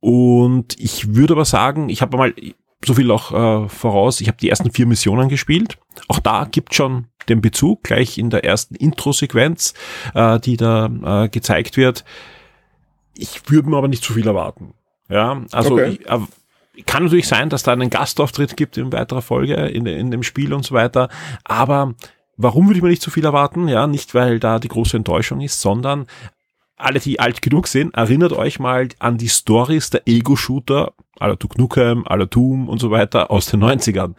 [0.00, 2.34] Und ich würde aber sagen, ich habe mal
[2.84, 5.78] so viel auch äh, voraus, ich habe die ersten vier Missionen gespielt.
[6.08, 9.74] Auch da gibt schon den Bezug, gleich in der ersten Intro-Sequenz,
[10.14, 12.04] äh, die da äh, gezeigt wird.
[13.14, 14.72] Ich würde mir aber nicht zu viel erwarten.
[15.10, 15.98] Ja, also okay.
[16.00, 16.18] ich, äh,
[16.86, 20.54] kann natürlich sein, dass da einen Gastauftritt gibt in weiterer Folge in, in dem Spiel
[20.54, 21.08] und so weiter,
[21.44, 21.94] aber
[22.42, 23.68] Warum würde ich mir nicht zu viel erwarten?
[23.68, 26.06] Ja, nicht weil da die große Enttäuschung ist, sondern
[26.74, 31.60] alle, die alt genug sind, erinnert euch mal an die Stories der Ego-Shooter, aller Duke
[31.60, 34.14] Nukem, aller Doom und so weiter aus den 90ern.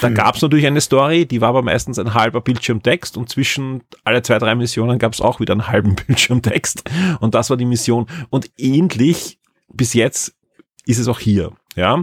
[0.00, 0.14] Da hm.
[0.16, 4.22] gab es natürlich eine Story, die war aber meistens ein halber Bildschirmtext und zwischen alle
[4.22, 6.82] zwei, drei Missionen gab es auch wieder einen halben Bildschirmtext
[7.20, 8.06] und das war die Mission.
[8.30, 9.38] Und ähnlich
[9.72, 10.34] bis jetzt
[10.86, 11.52] ist es auch hier.
[11.76, 12.02] Ja,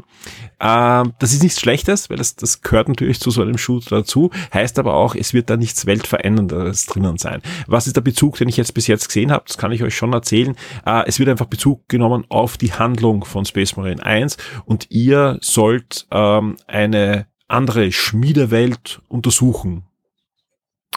[0.61, 4.31] ähm, das ist nichts Schlechtes, weil das, das gehört natürlich zu so einem Shooter dazu.
[4.53, 7.41] Heißt aber auch, es wird da nichts Weltveränderndes drinnen sein.
[7.67, 9.43] Was ist der Bezug, den ich jetzt bis jetzt gesehen habe?
[9.45, 10.55] Das kann ich euch schon erzählen.
[10.85, 15.37] Äh, es wird einfach Bezug genommen auf die Handlung von Space Marine 1 und ihr
[15.41, 19.83] sollt ähm, eine andere Schmiedewelt untersuchen.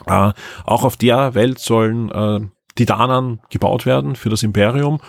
[0.06, 0.32] Äh,
[0.64, 2.40] auch auf der Welt sollen äh,
[2.76, 5.00] Titanen gebaut werden für das Imperium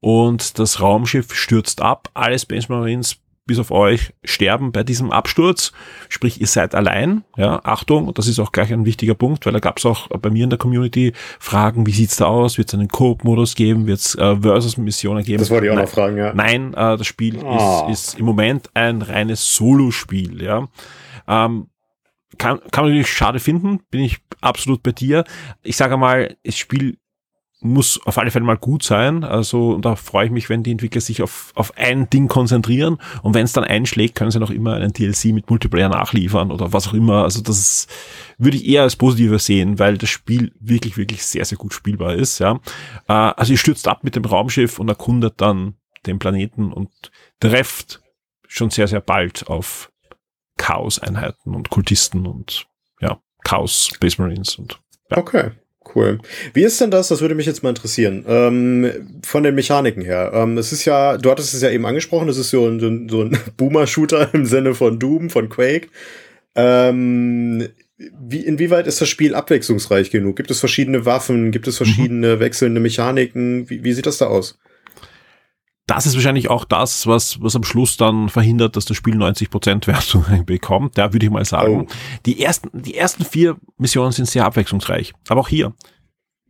[0.00, 2.08] und das Raumschiff stürzt ab.
[2.14, 3.18] Alle Space Marines
[3.50, 5.72] bis auf euch sterben bei diesem Absturz.
[6.08, 7.24] Sprich, ihr seid allein.
[7.36, 10.30] Ja, Achtung, das ist auch gleich ein wichtiger Punkt, weil da gab es auch bei
[10.30, 12.58] mir in der Community Fragen, wie sieht's da aus?
[12.58, 13.88] Wird es einen Coop-Modus geben?
[13.88, 15.38] Wird es äh, Versus-Missionen geben?
[15.38, 16.32] Das wollte ich auch Nein, noch fragen, ja.
[16.32, 17.88] Nein, äh, das Spiel oh.
[17.90, 20.68] ist, ist im Moment ein reines Solo-Spiel, ja.
[21.26, 21.66] Ähm,
[22.38, 25.24] kann, kann man natürlich schade finden, bin ich absolut bei dir.
[25.64, 26.98] Ich sage mal, das Spiel
[27.62, 29.22] muss auf alle Fälle mal gut sein.
[29.24, 32.98] Also und da freue ich mich, wenn die Entwickler sich auf, auf ein Ding konzentrieren
[33.22, 36.72] und wenn es dann einschlägt, können sie noch immer einen DLC mit Multiplayer nachliefern oder
[36.72, 37.24] was auch immer.
[37.24, 37.86] Also das
[38.38, 42.14] würde ich eher als positiver sehen, weil das Spiel wirklich, wirklich sehr, sehr gut spielbar
[42.14, 42.38] ist.
[42.38, 42.60] Ja,
[43.08, 45.74] äh, Also ihr stürzt ab mit dem Raumschiff und erkundet dann
[46.06, 46.90] den Planeten und
[47.40, 48.00] trefft
[48.48, 49.92] schon sehr, sehr bald auf
[50.56, 52.66] Chaos-Einheiten und Kultisten und
[53.00, 55.18] ja, Chaos Space Marines und ja.
[55.18, 55.50] Okay.
[55.94, 56.18] Cool.
[56.54, 57.08] Wie ist denn das?
[57.08, 58.24] Das würde mich jetzt mal interessieren.
[58.28, 60.32] Ähm, von den Mechaniken her.
[60.34, 63.22] Ähm, es ist ja, du hattest es ja eben angesprochen, es ist so ein, so
[63.22, 65.88] ein Boomer-Shooter im Sinne von Doom, von Quake.
[66.54, 70.36] Ähm, wie, inwieweit ist das Spiel abwechslungsreich genug?
[70.36, 71.50] Gibt es verschiedene Waffen?
[71.50, 72.40] Gibt es verschiedene mhm.
[72.40, 73.68] wechselnde Mechaniken?
[73.68, 74.58] Wie, wie sieht das da aus?
[75.90, 79.88] Das ist wahrscheinlich auch das, was, was am Schluss dann verhindert, dass das Spiel 90%
[79.88, 80.96] Wertung bekommt.
[80.96, 81.88] Da würde ich mal sagen.
[81.88, 81.94] Oh.
[82.26, 85.12] Die ersten, die ersten vier Missionen sind sehr abwechslungsreich.
[85.28, 85.72] Aber auch hier.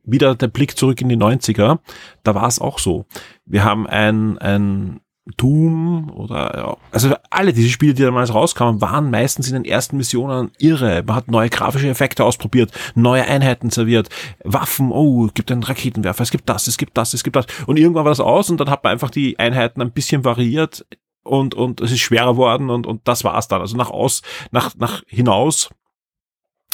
[0.05, 1.79] Wieder der Blick zurück in die 90er.
[2.23, 3.07] Da war es auch so.
[3.47, 5.01] Wir haben ein, ein
[5.37, 9.97] Doom oder ja, also alle diese Spiele, die damals rauskamen, waren meistens in den ersten
[9.97, 11.03] Missionen irre.
[11.07, 14.09] Man hat neue grafische Effekte ausprobiert, neue Einheiten serviert,
[14.45, 17.47] Waffen, oh, gibt einen Raketenwerfer, es gibt das, es gibt das, es gibt das.
[17.67, 20.87] Und irgendwann war das aus und dann hat man einfach die Einheiten ein bisschen variiert
[21.23, 23.61] und, und es ist schwerer worden und, und das war's dann.
[23.61, 25.71] Also nach aus, nach, nach hinaus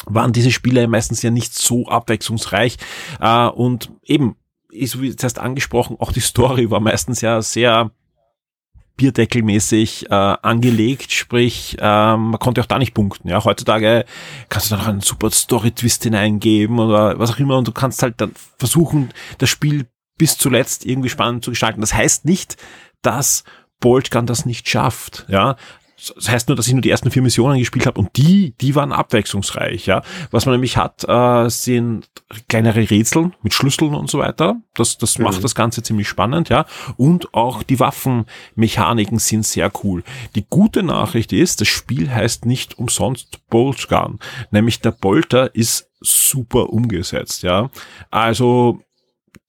[0.05, 2.77] waren diese Spiele meistens ja nicht so abwechslungsreich.
[3.21, 4.37] Äh, und eben,
[4.71, 7.91] ist wie zuerst angesprochen, auch die Story war meistens ja sehr
[8.97, 13.29] bierdeckelmäßig äh, angelegt, sprich, ähm, man konnte auch da nicht punkten.
[13.29, 14.05] Ja, heutzutage
[14.49, 18.03] kannst du da noch einen super Story-Twist hineingeben oder was auch immer und du kannst
[18.03, 19.87] halt dann versuchen, das Spiel
[20.19, 21.83] bis zuletzt irgendwie spannend zu gestalten.
[21.83, 22.57] Das heißt nicht,
[23.03, 23.45] dass
[23.81, 25.27] Boltgun das nicht schafft.
[25.29, 25.57] Ja,
[25.97, 28.75] das heißt nur, dass ich nur die ersten vier Missionen gespielt habe und die, die
[28.75, 30.03] waren abwechslungsreich, ja.
[30.31, 32.09] Was man nämlich hat, äh, sind
[32.49, 34.57] kleinere Rätsel mit Schlüsseln und so weiter.
[34.75, 35.25] Das, das mhm.
[35.25, 36.67] macht das Ganze ziemlich spannend, ja.
[36.97, 40.03] Und auch die Waffenmechaniken sind sehr cool.
[40.35, 44.19] Die gute Nachricht ist, das Spiel heißt nicht umsonst Bolt Gun.
[44.51, 47.71] Nämlich der Bolter ist super umgesetzt, ja.
[48.11, 48.81] Also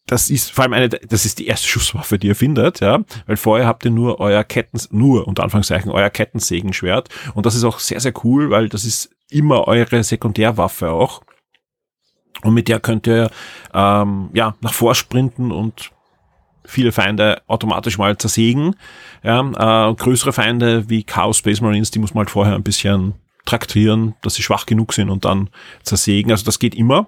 [0.07, 3.37] das ist vor allem eine, das ist die erste Schusswaffe, die ihr findet, ja, weil
[3.37, 7.09] vorher habt ihr nur euer Ketten, nur unter Anführungszeichen euer Kettensägenschwert.
[7.35, 11.21] Und das ist auch sehr, sehr cool, weil das ist immer eure Sekundärwaffe auch.
[12.43, 13.29] Und mit der könnt ihr
[13.73, 15.91] ähm, ja nach vorsprinten und
[16.63, 18.75] viele Feinde automatisch mal zersägen,
[19.23, 23.15] ja, äh, größere Feinde wie Chaos Space Marines, die muss man halt vorher ein bisschen
[23.45, 25.49] traktieren, dass sie schwach genug sind und dann
[25.83, 27.07] zersägen, also das geht immer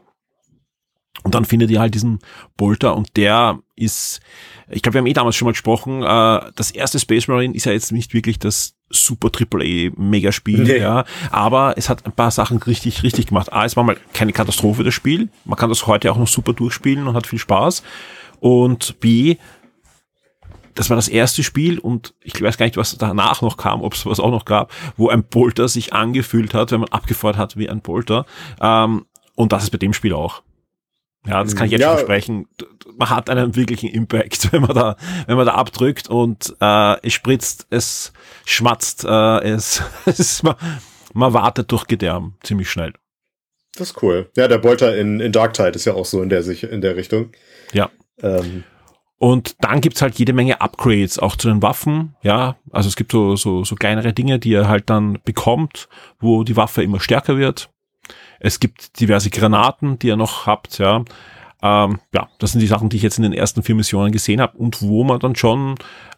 [1.24, 2.20] Und dann findet ihr halt diesen
[2.58, 4.22] Bolter und der ist,
[4.70, 7.66] ich glaube, wir haben eh damals schon mal gesprochen, äh, das erste Space Marine ist
[7.66, 10.80] ja jetzt nicht wirklich das super AAA Megaspiel, nee.
[10.80, 13.54] ja, aber es hat ein paar Sachen richtig, richtig gemacht.
[13.54, 15.30] A, es war mal keine Katastrophe, das Spiel.
[15.46, 17.84] Man kann das heute auch noch super durchspielen und hat viel Spaß.
[18.40, 19.36] Und B,
[20.76, 23.94] das war das erste Spiel und ich weiß gar nicht, was danach noch kam, ob
[23.94, 27.58] es was auch noch gab, wo ein Bolter sich angefühlt hat, wenn man abgefeuert hat
[27.58, 28.26] wie ein Bolter.
[28.62, 29.06] Ähm,
[29.36, 30.42] und das ist bei dem Spiel auch.
[31.28, 31.90] Ja, das kann ich jetzt ja.
[31.90, 32.48] schon versprechen.
[32.98, 34.96] Man hat einen wirklichen Impact, wenn man da,
[35.28, 38.14] wenn man da abdrückt und äh, es spritzt, es
[38.46, 40.56] schmatzt, äh, es, es man,
[41.14, 42.94] man wartet durch Gedärm ziemlich schnell.
[43.78, 44.30] Das ist cool.
[44.36, 46.96] Ja, der Bolter in, in Dark Tide ist ja auch so in der, in der
[46.96, 47.32] Richtung.
[47.74, 47.90] Ja.
[48.22, 48.64] Ähm.
[49.18, 52.16] Und dann gibt's halt jede Menge Upgrades auch zu den Waffen.
[52.24, 56.44] Ja, also es gibt so, so, so kleinere Dinge, die ihr halt dann bekommt, wo
[56.44, 57.70] die Waffe immer stärker wird.
[58.40, 61.04] Es gibt diverse Granaten, die ihr noch habt, ja.
[61.62, 64.40] Ähm, ja, das sind die Sachen, die ich jetzt in den ersten vier Missionen gesehen
[64.40, 65.76] habe und wo man dann schon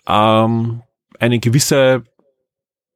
[0.08, 0.82] ähm,
[1.20, 2.04] eine gewisse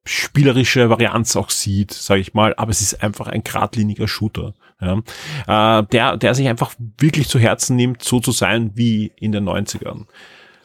[0.05, 5.79] spielerische Varianz auch sieht, sage ich mal, aber es ist einfach ein geradliniger Shooter, ja,
[5.79, 9.49] äh, der, der sich einfach wirklich zu Herzen nimmt, so zu sein wie in den
[9.49, 10.05] 90ern.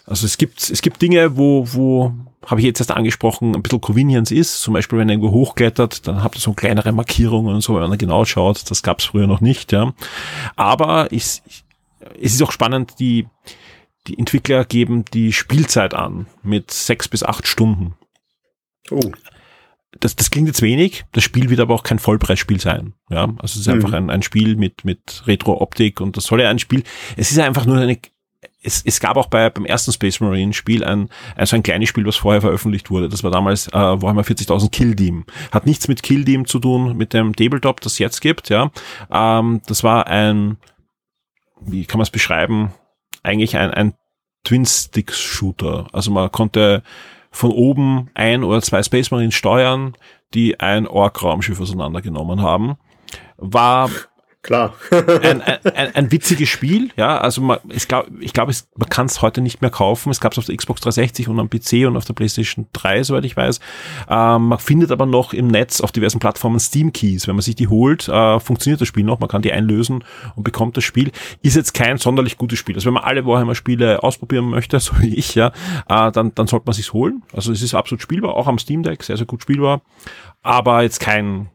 [0.06, 2.12] Also es gibt, es gibt Dinge, wo, wo,
[2.46, 4.60] habe ich jetzt erst angesprochen, ein bisschen Convenience ist.
[4.60, 7.88] Zum Beispiel, wenn ihr irgendwo hochklettert, dann habt ihr so kleinere Markierungen und so, wenn
[7.88, 8.70] man genau schaut.
[8.70, 9.94] Das gab es früher noch nicht, ja.
[10.56, 11.42] Aber ich,
[12.20, 13.26] es ist auch spannend, die,
[14.06, 17.94] die Entwickler geben die Spielzeit an mit sechs bis acht Stunden.
[18.90, 19.12] Oh.
[19.98, 22.94] Das, das klingt jetzt wenig, das Spiel wird aber auch kein Vollpreisspiel sein.
[23.10, 23.74] Ja, also es ist mhm.
[23.74, 26.84] einfach ein, ein Spiel mit, mit Retro-Optik und das soll ja ein Spiel,
[27.16, 27.98] es ist einfach nur eine
[28.62, 31.88] es, es gab auch bei, beim ersten Space Marine Spiel ein, ein so ein kleines
[31.88, 33.08] Spiel, was vorher veröffentlicht wurde.
[33.08, 35.24] Das war damals äh, Warhammer 40.000 Kill Team.
[35.50, 38.70] Hat nichts mit Kill Team zu tun, mit dem Tabletop, das jetzt gibt, ja.
[39.10, 40.58] Ähm, das war ein,
[41.60, 42.72] wie kann man es beschreiben?
[43.22, 43.94] Eigentlich ein, ein
[44.44, 45.88] Twin-Sticks-Shooter.
[45.92, 46.82] Also man konnte
[47.30, 49.96] von oben ein oder zwei Space Marines steuern,
[50.34, 52.76] die ein Ork-Raumschiff auseinandergenommen haben.
[53.36, 53.90] War
[54.42, 54.72] Klar.
[54.90, 57.18] ein, ein, ein, witziges Spiel, ja.
[57.18, 60.08] Also man, ich glaube, ich glaube, man kann es heute nicht mehr kaufen.
[60.10, 63.02] Es gab es auf der Xbox 360 und am PC und auf der PlayStation 3,
[63.02, 63.60] soweit ich weiß.
[64.08, 67.28] Ähm, man findet aber noch im Netz auf diversen Plattformen Steam Keys.
[67.28, 69.20] Wenn man sich die holt, äh, funktioniert das Spiel noch.
[69.20, 70.04] Man kann die einlösen
[70.36, 71.12] und bekommt das Spiel.
[71.42, 72.76] Ist jetzt kein sonderlich gutes Spiel.
[72.76, 75.48] Also wenn man alle Warhammer-Spiele ausprobieren möchte, so wie ich, ja,
[75.86, 77.22] äh, dann, dann sollte man sich's holen.
[77.34, 79.82] Also es ist absolut spielbar, auch am Steam Deck, sehr, sehr gut spielbar.
[80.40, 81.50] Aber jetzt kein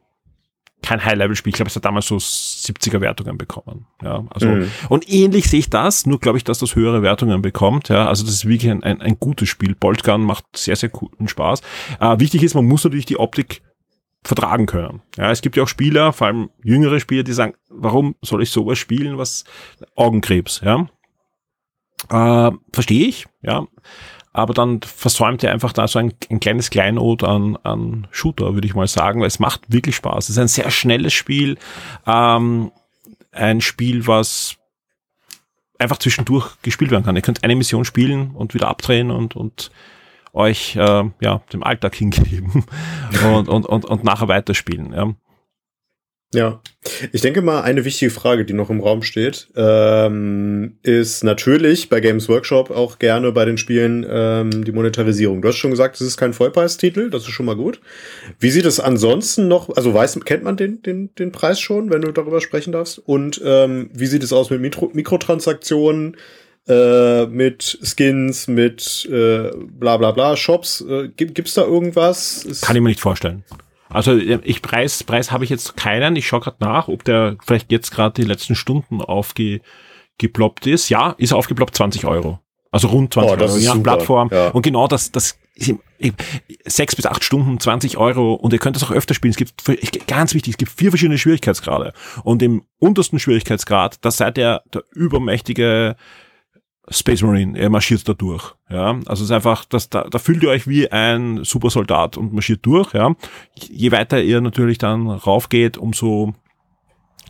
[0.85, 1.51] kein High-Level-Spiel.
[1.51, 3.87] Ich glaube, es hat damals so 70er Wertungen bekommen.
[4.03, 4.69] Ja, also, mhm.
[4.89, 7.89] und ähnlich sehe ich das, nur glaube ich, dass das höhere Wertungen bekommt.
[7.89, 9.75] Ja, also das ist wirklich ein, ein, ein gutes Spiel.
[9.75, 11.61] Boltgun macht sehr, sehr coolen Spaß.
[11.99, 13.61] Äh, wichtig ist, man muss natürlich die Optik
[14.23, 15.01] vertragen können.
[15.17, 18.49] Ja, es gibt ja auch Spieler, vor allem jüngere Spieler, die sagen, warum soll ich
[18.49, 19.43] sowas spielen, was
[19.95, 20.87] Augenkrebs, ja?
[22.09, 23.65] Äh, Verstehe ich, ja
[24.35, 28.67] aber dann versäumt er einfach da so ein, ein kleines Kleinod an, an Shooter, würde
[28.67, 30.25] ich mal sagen, weil es macht wirklich Spaß.
[30.25, 31.57] Es ist ein sehr schnelles Spiel,
[32.05, 32.71] ähm,
[33.31, 34.57] ein Spiel, was
[35.79, 37.15] einfach zwischendurch gespielt werden kann.
[37.15, 39.71] Ihr könnt eine Mission spielen und wieder abdrehen und, und
[40.33, 42.65] euch äh, ja dem Alltag hingeben
[43.25, 44.91] und, und, und, und nachher weiterspielen.
[44.91, 45.13] Ja.
[46.35, 46.59] Ja,
[47.13, 52.01] ich denke mal, eine wichtige Frage, die noch im Raum steht, ähm, ist natürlich bei
[52.01, 55.41] Games Workshop auch gerne bei den Spielen ähm, die Monetarisierung.
[55.41, 57.79] Du hast schon gesagt, es ist kein Vollpreistitel, das ist schon mal gut.
[58.39, 62.01] Wie sieht es ansonsten noch, also weiß, kennt man den, den, den Preis schon, wenn
[62.01, 62.99] du darüber sprechen darfst?
[62.99, 66.17] Und ähm, wie sieht es aus mit Mikro Mikrotransaktionen?
[66.67, 70.81] Äh, mit Skins, mit äh, bla bla bla Shops.
[70.81, 72.43] Äh, gibt es da irgendwas?
[72.43, 73.43] Ist Kann ich mir nicht vorstellen.
[73.89, 76.15] Also ich Preis, Preis habe ich jetzt keinen.
[76.15, 80.89] Ich schaue gerade nach, ob der vielleicht jetzt gerade die letzten Stunden aufgeploppt ist.
[80.89, 82.39] Ja, ist aufgeploppt 20 Euro.
[82.71, 84.29] Also rund 20 oh, Euro, je nach Plattform.
[84.31, 84.49] Ja.
[84.49, 85.37] Und genau das, das
[86.65, 89.31] sechs bis acht Stunden, 20 Euro und ihr könnt das auch öfter spielen.
[89.31, 91.93] Es gibt, ganz wichtig, es gibt vier verschiedene Schwierigkeitsgrade.
[92.23, 95.95] Und im untersten Schwierigkeitsgrad, da seid ihr der übermächtige
[96.89, 98.53] Space Marine, er marschiert da durch.
[98.69, 102.33] Ja, also es ist einfach, das, da, da fühlt ihr euch wie ein Supersoldat und
[102.33, 102.93] marschiert durch.
[102.93, 103.15] Ja,
[103.55, 106.33] je weiter ihr natürlich dann raufgeht, umso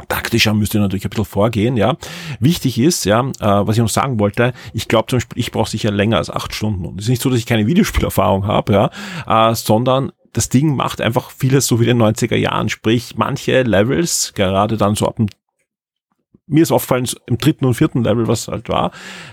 [0.10, 1.78] taktischer müsst ihr natürlich ein bisschen vorgehen.
[1.78, 1.96] Ja,
[2.39, 5.70] wichtig ist, ja, äh, was ich noch sagen wollte, ich glaube zum Beispiel, ich brauche
[5.70, 6.86] sicher länger als acht Stunden.
[6.86, 10.76] Und es ist nicht so, dass ich keine Videospielerfahrung habe, ja, äh, sondern das Ding
[10.76, 12.68] macht einfach vieles so wie in den 90er Jahren.
[12.68, 15.28] Sprich, manche Levels, gerade dann so ab dem
[16.48, 18.92] mir ist aufgefallen, im dritten und vierten Level, was halt war,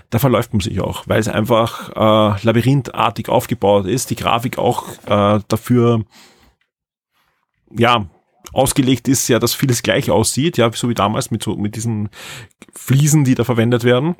[0.09, 4.87] da verläuft man sich auch, weil es einfach äh, labyrinthartig aufgebaut ist, die Grafik auch
[5.05, 6.05] äh, dafür,
[7.75, 8.07] ja,
[8.51, 12.09] ausgelegt ist ja, dass vieles gleich aussieht, ja, so wie damals mit so, mit diesen
[12.73, 14.15] Fliesen, die da verwendet werden.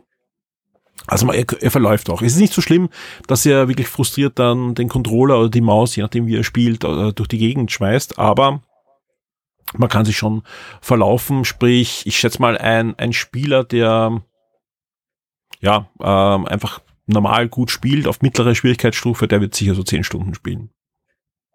[1.08, 2.22] Also er, er verläuft auch.
[2.22, 2.90] Es ist nicht so schlimm,
[3.28, 6.84] dass er wirklich frustriert dann den Controller oder die Maus, je nachdem wie er spielt,
[6.84, 8.62] äh, durch die Gegend schmeißt, aber
[9.78, 10.44] man kann sich schon
[10.82, 14.22] verlaufen, sprich, ich schätze mal, ein, ein Spieler, der
[15.62, 20.34] ja ähm, einfach normal gut spielt, auf mittlere Schwierigkeitsstufe, der wird sicher so zehn Stunden
[20.34, 20.70] spielen.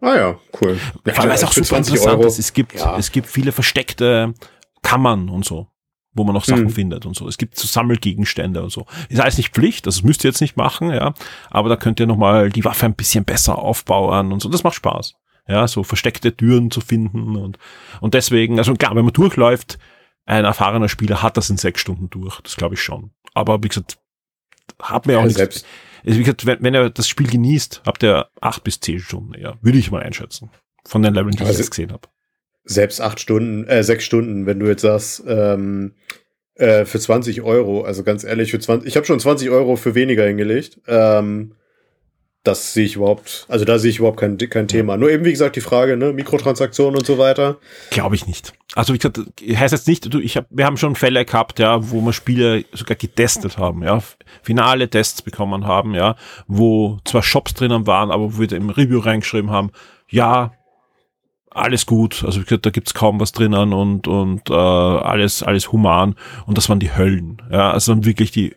[0.01, 0.79] Ah ja, cool.
[1.05, 2.97] Ja, Vor allem ist auch super interessant, dass es gibt, ja.
[2.97, 4.35] es gibt viele versteckte
[4.83, 5.69] Kammern und so,
[6.13, 6.71] wo man noch Sachen mhm.
[6.71, 7.27] findet und so.
[7.27, 8.87] Es gibt so Sammelgegenstände und so.
[9.09, 11.15] Ist alles nicht Pflicht, das müsst ihr jetzt nicht machen, ja.
[11.51, 14.49] Aber da könnt ihr nochmal die Waffe ein bisschen besser aufbauen und so.
[14.49, 15.15] Das macht Spaß.
[15.49, 17.59] Ja, so versteckte Türen zu finden und,
[18.01, 19.79] und deswegen, also klar, wenn man durchläuft,
[20.27, 22.41] ein erfahrener Spieler hat das in sechs Stunden durch.
[22.43, 23.13] Das glaube ich schon.
[23.33, 23.99] Aber wie gesagt,
[24.81, 25.39] hat mir auch ja, nichts.
[25.39, 25.67] Selbst,
[26.05, 29.33] also wie gesagt, wenn, wenn er das Spiel genießt, habt ihr acht bis zehn Stunden
[29.33, 29.57] eher.
[29.63, 30.51] Würde ich mal einschätzen.
[30.85, 32.09] Von den Leveln, die also ich jetzt gesehen habe.
[32.65, 35.95] Selbst acht Stunden, äh, sechs Stunden, wenn du jetzt sagst, ähm,
[36.55, 39.95] äh, für 20 Euro, also ganz ehrlich, für 20, ich habe schon 20 Euro für
[39.95, 40.81] weniger hingelegt.
[40.87, 41.55] Ähm,
[42.49, 44.97] das sehe ich überhaupt, also da sehe ich überhaupt kein, kein Thema.
[44.97, 47.59] Nur eben, wie gesagt, die Frage, ne, Mikrotransaktionen und so weiter.
[47.91, 48.55] Glaube ich nicht.
[48.75, 51.91] Also wie gesagt, heißt jetzt nicht, du, ich hab, wir haben schon Fälle gehabt, ja,
[51.91, 54.03] wo wir Spiele sogar getestet haben, ja,
[54.43, 59.01] finale Tests bekommen haben, ja, wo zwar Shops drinnen waren, aber wo wir im Review
[59.01, 59.71] reingeschrieben haben,
[60.09, 60.53] ja,
[61.51, 65.73] alles gut, also wie gesagt, da gibt's kaum was drinnen und, und äh, alles, alles
[65.73, 66.15] human
[66.47, 68.55] und das waren die Höllen, ja, also wirklich die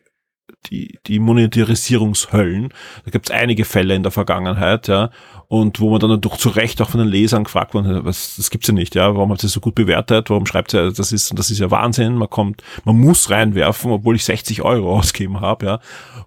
[0.67, 2.69] die, die Monetarisierungshöllen.
[3.06, 5.10] Da gibt es einige Fälle in der Vergangenheit, ja,
[5.47, 8.50] und wo man dann durch zu Recht auch von den Lesern gefragt wurde, was, das
[8.52, 11.12] gibt's ja nicht, ja, warum habt ihr das so gut bewertet, warum schreibt ihr, das
[11.12, 15.41] ist, das ist ja Wahnsinn, man kommt, man muss reinwerfen, obwohl ich 60 Euro ausgeben
[15.41, 15.80] habe, ja.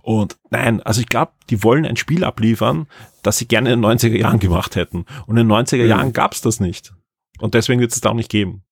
[0.03, 2.87] Und nein, also ich glaube, die wollen ein Spiel abliefern,
[3.23, 5.07] das sie gerne in den 90er Jahren gemacht hätten.
[5.27, 6.13] Und in den 90er Jahren mhm.
[6.13, 6.93] gab's das nicht.
[7.39, 8.64] Und deswegen wird es da auch nicht geben.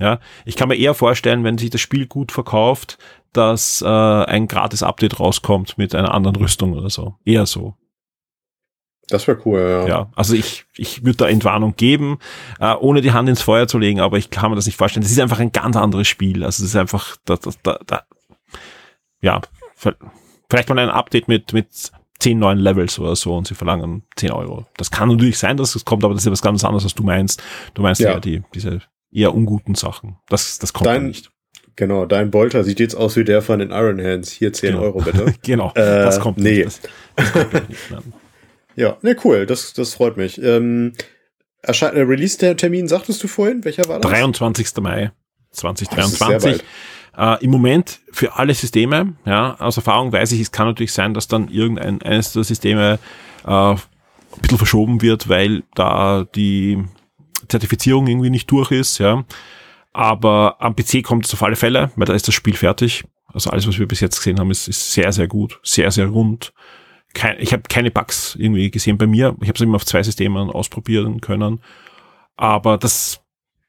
[0.00, 2.98] Ja, ich kann mir eher vorstellen, wenn sich das Spiel gut verkauft,
[3.32, 7.14] dass äh, ein gratis Update rauskommt mit einer anderen Rüstung oder so.
[7.24, 7.74] Eher so.
[9.08, 9.86] Das wäre cool, ja.
[9.86, 12.18] Ja, also ich, ich würde da Entwarnung geben,
[12.58, 15.02] äh, ohne die Hand ins Feuer zu legen, aber ich kann mir das nicht vorstellen.
[15.02, 16.42] Das ist einfach ein ganz anderes Spiel.
[16.42, 18.02] Also es ist einfach, da, da, da, da,
[19.20, 19.40] ja,
[20.48, 21.68] vielleicht mal ein Update mit, mit
[22.18, 24.66] zehn neuen Levels oder so und sie verlangen 10 Euro.
[24.76, 26.94] Das kann natürlich sein, dass es kommt, aber das ist ja was ganz anderes, was
[26.94, 27.42] du meinst.
[27.74, 28.80] Du meinst ja, ja die, diese
[29.14, 30.16] eher unguten Sachen.
[30.28, 31.30] Das, das kommt dein, nicht.
[31.76, 34.30] Genau, dein Bolter sieht jetzt aus wie der von den Iron Hands.
[34.30, 34.82] Hier 10 genau.
[34.82, 35.34] Euro bitte.
[35.42, 36.64] genau, äh, das kommt nee.
[36.64, 36.80] nicht.
[37.16, 37.80] Das, das kommt nicht
[38.76, 40.40] ja, ne, cool, das, das freut mich.
[40.42, 40.92] Ähm,
[41.62, 43.64] äh, Release-Termin, sagtest du vorhin?
[43.64, 44.10] Welcher war das?
[44.10, 44.76] 23.
[44.80, 45.12] Mai
[45.52, 46.62] 2023.
[47.16, 51.14] Äh, Im Moment für alle Systeme, ja, aus Erfahrung weiß ich, es kann natürlich sein,
[51.14, 52.98] dass dann irgendein eines der Systeme
[53.46, 53.78] äh, ein
[54.42, 56.82] bisschen verschoben wird, weil da die
[57.48, 59.24] Zertifizierung irgendwie nicht durch ist, ja.
[59.92, 63.04] Aber am PC kommt es auf alle Fälle, weil da ist das Spiel fertig.
[63.26, 66.06] Also alles, was wir bis jetzt gesehen haben, ist, ist sehr, sehr gut, sehr, sehr
[66.06, 66.52] rund.
[67.14, 69.36] Kein, ich habe keine Bugs irgendwie gesehen bei mir.
[69.40, 71.60] Ich habe es immer auf zwei Systemen ausprobieren können.
[72.36, 73.20] Aber das,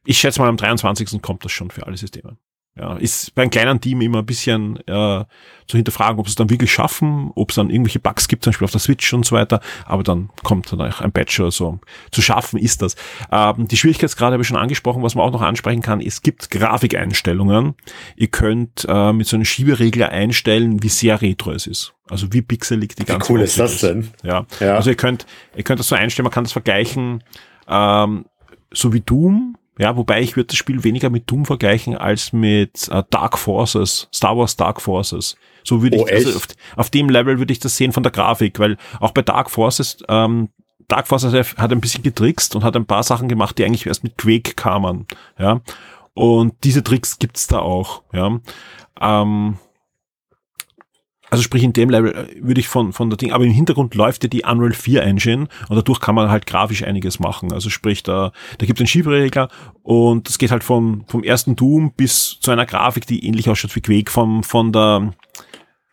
[0.06, 1.22] ich schätze mal, am 23.
[1.22, 2.38] kommt das schon für alle Systeme.
[2.78, 5.24] Ja, ist bei einem kleinen Team immer ein bisschen äh,
[5.66, 8.52] zu hinterfragen, ob sie es dann wirklich schaffen, ob es dann irgendwelche Bugs gibt, zum
[8.52, 9.62] Beispiel auf der Switch und so weiter.
[9.86, 11.80] Aber dann kommt dann auch ein Patch oder so.
[12.12, 12.98] Zu schaffen ist das.
[13.32, 15.04] Ähm, die Schwierigkeitsgrade habe ich schon angesprochen.
[15.04, 17.76] Was man auch noch ansprechen kann, es gibt Grafikeinstellungen.
[18.18, 21.94] Ihr könnt äh, mit so einem Schieberegler einstellen, wie sehr retro es ist.
[22.10, 24.10] Also wie pixelig die ganze Wie cool ist das denn?
[24.22, 24.46] Ja.
[24.60, 24.76] ja.
[24.76, 27.24] Also ihr könnt, ihr könnt das so einstellen, man kann das vergleichen,
[27.70, 28.26] ähm,
[28.74, 32.88] so wie Doom, ja, wobei ich würde das Spiel weniger mit Doom vergleichen als mit
[32.90, 35.36] äh, Dark Forces, Star Wars Dark Forces.
[35.64, 38.12] So würde oh, ich, also auf, auf, dem Level würde ich das sehen von der
[38.12, 40.50] Grafik, weil auch bei Dark Forces, ähm,
[40.88, 44.04] Dark Forces hat ein bisschen getrickst und hat ein paar Sachen gemacht, die eigentlich erst
[44.04, 45.08] mit Quake kamen,
[45.38, 45.62] ja.
[46.14, 48.40] Und diese Tricks gibt's da auch, ja.
[49.02, 49.58] Ähm,
[51.36, 53.94] also sprich in dem Level äh, würde ich von, von der Ding, aber im Hintergrund
[53.94, 57.52] läuft ja die Unreal 4 Engine und dadurch kann man halt grafisch einiges machen.
[57.52, 59.50] Also sprich, da, da gibt es einen Schieberegler
[59.84, 63.76] und es geht halt vom, vom ersten Doom bis zu einer Grafik, die ähnlich ausschaut
[63.76, 65.14] wie Quake vom, von der,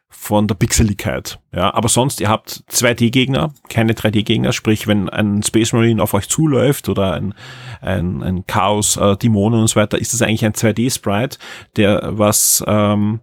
[0.08, 1.40] von der Pixeligkeit.
[1.52, 6.28] Ja, aber sonst, ihr habt 2D-Gegner, keine 3D-Gegner, sprich, wenn ein Space Marine auf euch
[6.28, 7.34] zuläuft oder ein,
[7.80, 11.38] ein, ein Chaos, äh, Dämonen und so weiter, ist das eigentlich ein 2D-Sprite,
[11.76, 13.22] der was, ähm,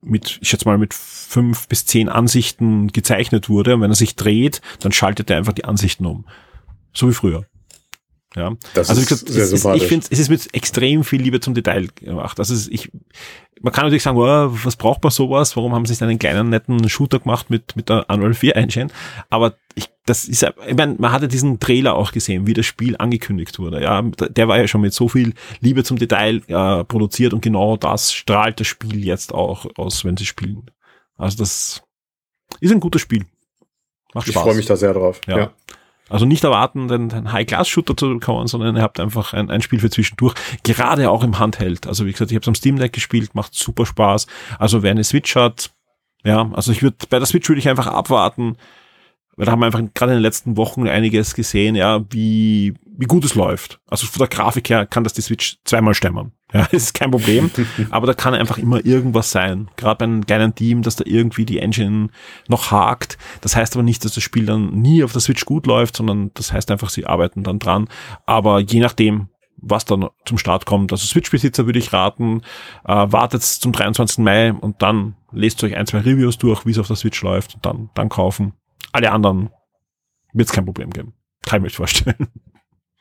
[0.00, 3.74] mit, ich schätze mal, mit fünf bis zehn Ansichten gezeichnet wurde.
[3.74, 6.24] Und wenn er sich dreht, dann schaltet er einfach die Ansichten um.
[6.92, 7.46] So wie früher.
[8.38, 8.52] Ja.
[8.74, 9.82] Das also ist wie gesagt, ist, sympathisch.
[9.82, 12.38] ich finde, es ist mit extrem viel Liebe zum Detail gemacht.
[12.38, 12.90] Also ist, ich,
[13.60, 15.56] man kann natürlich sagen, oh, was braucht man sowas?
[15.56, 18.88] Warum haben sie nicht einen kleinen netten Shooter gemacht mit mit der Unreal 4 Engine?
[19.28, 22.96] Aber ich, das ist, ich meine, man hatte diesen Trailer auch gesehen, wie das Spiel
[22.96, 23.82] angekündigt wurde.
[23.82, 27.76] Ja, der war ja schon mit so viel Liebe zum Detail äh, produziert und genau
[27.76, 30.70] das strahlt das Spiel jetzt auch aus, wenn sie spielen.
[31.16, 31.82] Also das
[32.60, 33.24] ist ein gutes Spiel.
[34.14, 34.42] Macht Ich Spaß.
[34.44, 35.20] freue mich da sehr drauf.
[35.26, 35.38] Ja.
[35.38, 35.52] Ja.
[36.08, 39.90] Also nicht erwarten, den, High-Class-Shooter zu bekommen, sondern ihr habt einfach ein, ein Spiel für
[39.90, 41.86] zwischendurch, gerade auch im Handheld.
[41.86, 44.26] Also wie gesagt, ich habe es am Steam Deck gespielt, macht super Spaß.
[44.58, 45.70] Also wer eine Switch hat,
[46.24, 48.56] ja, also ich würde bei der Switch würde ich einfach abwarten,
[49.46, 53.24] da haben wir einfach gerade in den letzten Wochen einiges gesehen, ja, wie, wie gut
[53.24, 53.80] es läuft.
[53.88, 56.32] Also von der Grafik her kann das die Switch zweimal stemmen.
[56.52, 57.50] Ja, das ist kein Problem.
[57.90, 59.70] aber da kann einfach immer irgendwas sein.
[59.76, 62.08] Gerade bei einem kleinen Team, dass da irgendwie die Engine
[62.48, 63.18] noch hakt.
[63.40, 66.30] Das heißt aber nicht, dass das Spiel dann nie auf der Switch gut läuft, sondern
[66.34, 67.88] das heißt einfach, sie arbeiten dann dran.
[68.26, 69.28] Aber je nachdem,
[69.60, 70.92] was dann zum Start kommt.
[70.92, 72.42] Also Switch-Besitzer würde ich raten,
[72.84, 74.18] äh, wartet zum 23.
[74.18, 77.56] Mai und dann lest euch ein, zwei Reviews durch, wie es auf der Switch läuft
[77.56, 78.52] und dann, dann kaufen.
[78.98, 79.50] Alle anderen
[80.32, 81.14] wird es kein Problem geben.
[81.46, 82.28] Kann ich mir vorstellen.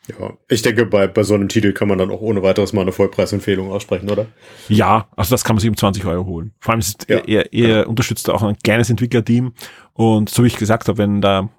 [0.08, 0.34] ja.
[0.50, 2.92] Ich denke, bei, bei so einem Titel kann man dann auch ohne weiteres mal eine
[2.92, 4.28] Vollpreisempfehlung aussprechen, oder?
[4.70, 6.54] Ja, also das kann man sich um 20 Euro holen.
[6.60, 9.54] Vor allem ist Ja, ihr, ihr unterstützt auch ein kleines Entwicklerteam
[9.94, 11.50] und so wie ich gesagt habe, wenn da,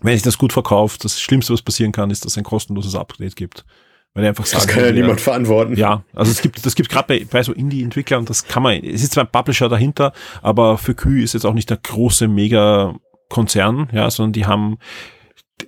[0.00, 2.94] wenn sich das gut verkauft, das Schlimmste, was passieren kann, ist, dass es ein kostenloses
[2.94, 3.64] Upgrade gibt.
[4.14, 5.74] Weil er einfach Das sagen, kann ja niemand verantworten.
[5.76, 9.02] Ja, also es gibt, das gibt gerade bei, bei so Indie-Entwicklern, das kann man, es
[9.02, 12.28] ist zwar ein Publisher dahinter, aber für Q ist jetzt auch nicht der große
[13.28, 14.78] Mega-Konzern, ja, sondern die haben,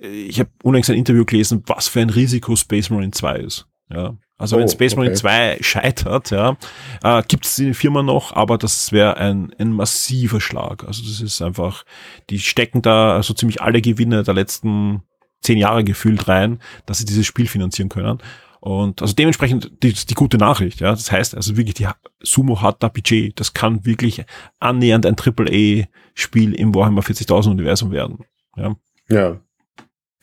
[0.01, 3.67] ich habe unlängst ein Interview gelesen, was für ein Risiko Space Marine 2 ist.
[3.89, 4.17] Ja.
[4.37, 5.21] Also wenn Oh, Space Marine okay.
[5.21, 6.57] 2 scheitert, ja,
[7.03, 10.83] äh, gibt es die Firma noch, aber das wäre ein, ein massiver Schlag.
[10.83, 11.85] Also das ist einfach,
[12.29, 15.03] die stecken da so ziemlich alle Gewinne der letzten
[15.41, 18.19] zehn Jahre gefühlt rein, dass sie dieses Spiel finanzieren können.
[18.59, 20.91] Und also dementsprechend die, die gute Nachricht, ja.
[20.91, 21.87] Das heißt also wirklich, die
[22.21, 23.39] Sumo hat da Budget.
[23.39, 24.23] Das kann wirklich
[24.59, 28.25] annähernd ein AAA-Spiel im Warhammer 40.000 Universum werden.
[28.55, 28.75] Ja.
[29.09, 29.39] Ja.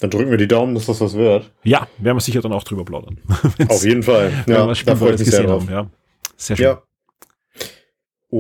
[0.01, 1.51] Dann drücken wir die Daumen, dass das was wird.
[1.63, 3.21] ja, werden wir sicher dann auch drüber plaudern.
[3.69, 4.33] Auf jeden Fall.
[4.47, 5.63] Ja, da bereits mich sehr drauf.
[5.63, 5.91] haben, ja.
[6.37, 6.65] Sehr schön.
[6.65, 6.83] Ja.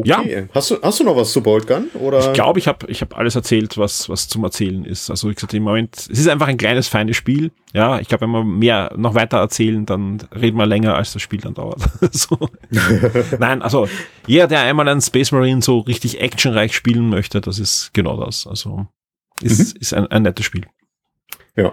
[0.00, 0.48] Okay.
[0.52, 1.88] Hast, du, hast du noch was zu Bolt Gun?
[1.94, 2.18] Oder?
[2.18, 5.08] Ich glaube, ich habe ich hab alles erzählt, was, was zum Erzählen ist.
[5.08, 7.52] Also wie gesagt, im Moment, es ist einfach ein kleines, feines Spiel.
[7.72, 11.22] Ja, ich glaube, wenn wir mehr noch weiter erzählen, dann reden wir länger, als das
[11.22, 11.80] Spiel dann dauert.
[12.10, 12.36] so.
[13.38, 13.88] Nein, also
[14.26, 18.48] jeder, der einmal einen Space Marine so richtig actionreich spielen möchte, das ist genau das.
[18.48, 18.88] Also
[19.42, 20.66] ist, ist ein, ein nettes Spiel.
[21.54, 21.72] Ja.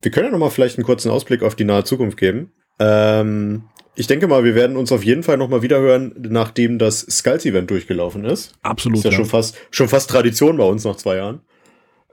[0.00, 2.52] Wir können ja noch mal vielleicht einen kurzen Ausblick auf die nahe Zukunft geben.
[2.78, 3.64] Ähm,
[3.96, 7.70] ich denke mal, wir werden uns auf jeden Fall noch mal wiederhören, nachdem das Skulls-Event
[7.70, 8.52] durchgelaufen ist.
[8.62, 8.98] Absolut.
[8.98, 9.16] Ist ja, ja.
[9.16, 11.40] schon fast schon fast Tradition bei uns nach zwei Jahren.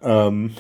[0.02, 0.52] Ähm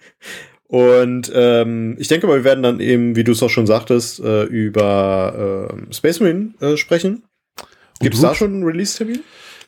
[0.68, 4.20] und ähm, ich denke mal, wir werden dann eben, wie du es auch schon sagtest,
[4.20, 7.24] äh, über äh, Space Marine äh, sprechen.
[8.00, 9.20] Gibt es da schon einen Release-Termin?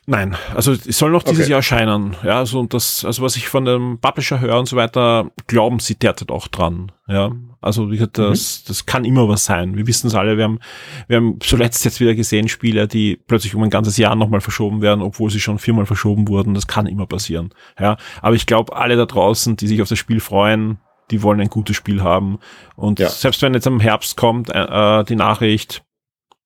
[0.05, 1.51] Nein, also es soll noch dieses Okay.
[1.51, 2.15] Jahr erscheinen.
[2.23, 5.79] Ja, also und das, also was ich von dem Publisher höre und so weiter, glauben
[5.79, 6.91] sie derzeit auch dran.
[7.07, 7.31] Ja,
[7.61, 9.77] also wie gesagt, das, das kann immer was sein.
[9.77, 10.35] Wir wissen es alle.
[10.37, 10.59] Wir haben,
[11.07, 14.81] wir haben zuletzt jetzt wieder gesehen Spiele, die plötzlich um ein ganzes Jahr nochmal verschoben
[14.81, 16.55] werden, obwohl sie schon viermal verschoben wurden.
[16.55, 17.53] Das kann immer passieren.
[17.79, 20.79] Ja, aber ich glaube, alle da draußen, die sich auf das Spiel freuen,
[21.11, 22.39] die wollen ein gutes Spiel haben.
[22.75, 23.09] Und Ja.
[23.09, 25.83] selbst wenn jetzt im Herbst kommt äh, äh, die Nachricht,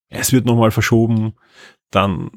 [0.10, 1.34] es wird nochmal verschoben,
[1.92, 2.30] dann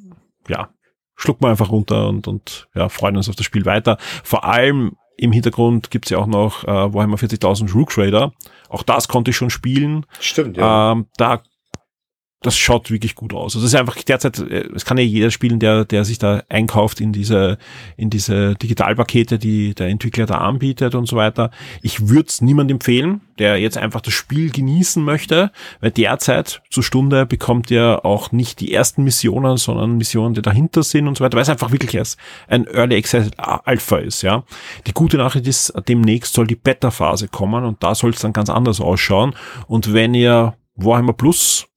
[0.49, 0.69] ja,
[1.17, 3.99] schlucken wir einfach runter und, und ja, freuen uns auf das Spiel weiter.
[4.23, 8.33] Vor allem im Hintergrund gibt's ja auch noch äh, Warhammer 40.000 Rook Trader.
[8.69, 10.07] Auch das konnte ich schon spielen.
[10.21, 10.93] Stimmt, ja.
[10.93, 11.43] Ähm, da
[12.41, 13.57] das schaut wirklich gut aus.
[13.57, 16.43] Also es ist einfach derzeit, äh, es kann ja jeder spielen, der, der sich da
[16.49, 17.59] einkauft in diese,
[17.97, 21.51] in diese Digitalpakete, die der Entwickler da anbietet und so weiter.
[21.83, 26.85] Ich würde es niemand empfehlen, der jetzt einfach das Spiel genießen möchte, weil derzeit zur
[26.85, 31.25] Stunde bekommt ihr auch nicht die ersten Missionen, sondern Missionen, die dahinter sind und so
[31.25, 34.45] weiter, weil es einfach wirklich erst ein Early Access Alpha ist, ja.
[34.87, 38.49] Die gute Nachricht ist, demnächst soll die Beta-Phase kommen und da soll es dann ganz
[38.49, 39.35] anders ausschauen.
[39.67, 41.68] Und wenn ihr Warhammer Plus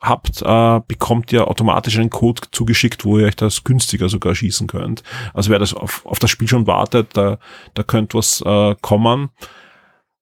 [0.00, 4.66] habt, äh, bekommt ihr automatisch einen Code zugeschickt, wo ihr euch das günstiger sogar schießen
[4.66, 5.02] könnt.
[5.34, 7.38] Also wer das auf, auf das Spiel schon wartet, da,
[7.74, 9.30] da könnte was äh, kommen.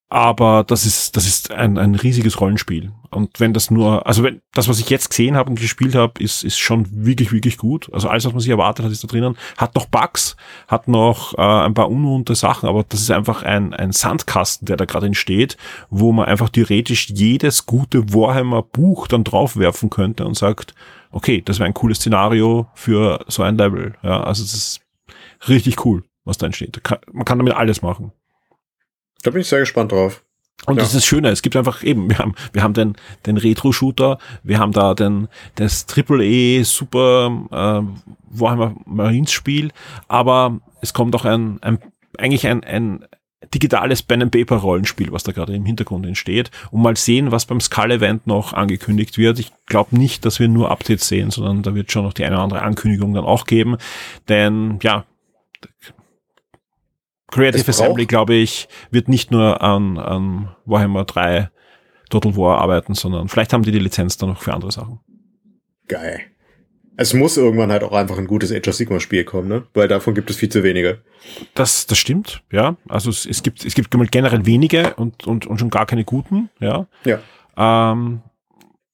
[0.08, 2.92] Aber das ist, das ist ein, ein riesiges Rollenspiel.
[3.10, 6.22] Und wenn das nur, also wenn das, was ich jetzt gesehen habe und gespielt habe,
[6.22, 7.92] ist, ist schon wirklich, wirklich gut.
[7.92, 9.36] Also alles, was man sich erwartet hat, ist da drinnen.
[9.56, 10.36] Hat noch Bugs,
[10.68, 14.76] hat noch äh, ein paar unruhende Sachen, aber das ist einfach ein, ein Sandkasten, der
[14.76, 15.56] da gerade entsteht,
[15.90, 20.74] wo man einfach theoretisch jedes gute Warhammer-Buch dann draufwerfen könnte und sagt,
[21.10, 23.96] okay, das wäre ein cooles Szenario für so ein Level.
[24.04, 24.80] Ja, also es ist
[25.48, 26.80] richtig cool, was da entsteht.
[27.12, 28.12] Man kann damit alles machen.
[29.26, 30.22] Da bin ich sehr gespannt drauf.
[30.66, 30.80] Und Ja.
[30.80, 32.94] das ist das Schöne, es gibt einfach eben, wir haben, wir haben den,
[33.26, 39.72] den Retro-Shooter, wir haben da den, das Triple-E Super äh, Warhammer Marines Spiel,
[40.06, 41.78] aber es kommt auch ein, ein
[42.18, 43.04] eigentlich ein, ein
[43.52, 47.46] digitales Pen and Paper Rollenspiel, was da gerade im Hintergrund entsteht, und mal sehen, was
[47.46, 49.38] beim Skull Event noch angekündigt wird.
[49.40, 52.36] Ich glaube nicht, dass wir nur Updates sehen, sondern da wird schon noch die eine
[52.36, 53.76] oder andere Ankündigung dann auch geben,
[54.28, 55.04] denn ja,
[57.36, 61.50] Creative Assembly, glaube ich, wird nicht nur an, an Warhammer 3
[62.08, 65.00] Total War arbeiten, sondern vielleicht haben die die Lizenz dann noch für andere Sachen.
[65.88, 66.20] Geil.
[66.96, 69.66] Es muss irgendwann halt auch einfach ein gutes Age of Sigma Spiel kommen, ne?
[69.74, 71.02] Weil davon gibt es viel zu wenige.
[71.54, 72.76] Das, das stimmt, ja.
[72.88, 76.48] Also es, es gibt, es gibt generell wenige und, und, und schon gar keine guten,
[76.58, 76.86] ja.
[77.04, 77.20] Ja.
[77.56, 78.22] Ähm,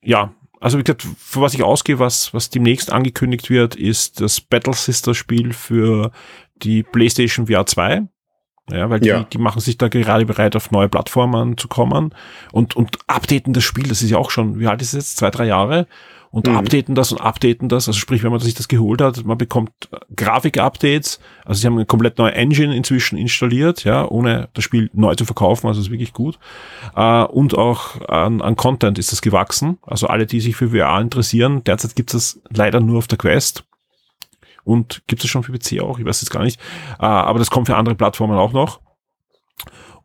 [0.02, 4.40] ja, also wie gesagt, für was ich ausgehe, was, was demnächst angekündigt wird, ist das
[4.40, 6.12] Battle Sister Spiel für
[6.56, 8.02] die PlayStation VR 2.
[8.72, 9.24] Ja, weil die, Ja.
[9.24, 12.14] die machen sich da gerade bereit, auf neue Plattformen zu kommen
[12.52, 13.86] und, und updaten das Spiel.
[13.88, 15.16] Das ist ja auch schon, wie alt ist es jetzt?
[15.18, 15.86] Zwei, drei Jahre.
[16.30, 16.56] Und Mhm.
[16.56, 17.88] updaten das und updaten das.
[17.88, 19.70] Also sprich, wenn man sich das geholt hat, man bekommt
[20.16, 21.20] Grafik-Updates.
[21.44, 25.26] Also sie haben eine komplett neue Engine inzwischen installiert, ja, ohne das Spiel neu zu
[25.26, 25.66] verkaufen.
[25.66, 26.38] Also ist wirklich gut.
[26.96, 29.76] Äh, und auch an, an Content ist das gewachsen.
[29.82, 33.18] Also alle, die sich für VR interessieren, derzeit gibt es das leider nur auf der
[33.18, 33.64] Quest.
[34.64, 36.60] Und gibt es schon für PC auch, ich weiß es gar nicht.
[36.98, 38.80] Äh, aber das kommt für andere Plattformen auch noch.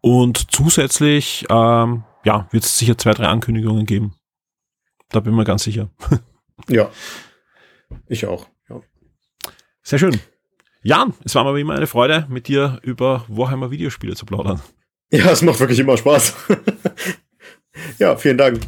[0.01, 4.15] Und zusätzlich, ähm, ja, wird es sicher zwei, drei Ankündigungen geben.
[5.09, 5.89] Da bin ich mir ganz sicher.
[6.67, 6.89] Ja.
[8.07, 8.47] Ich auch.
[8.67, 8.81] Ja.
[9.83, 10.19] Sehr schön.
[10.81, 14.59] Jan, es war mir wie immer eine Freude, mit dir über Warhammer Videospiele zu plaudern.
[15.11, 16.35] Ja, es macht wirklich immer Spaß.
[17.99, 18.59] ja, vielen Dank.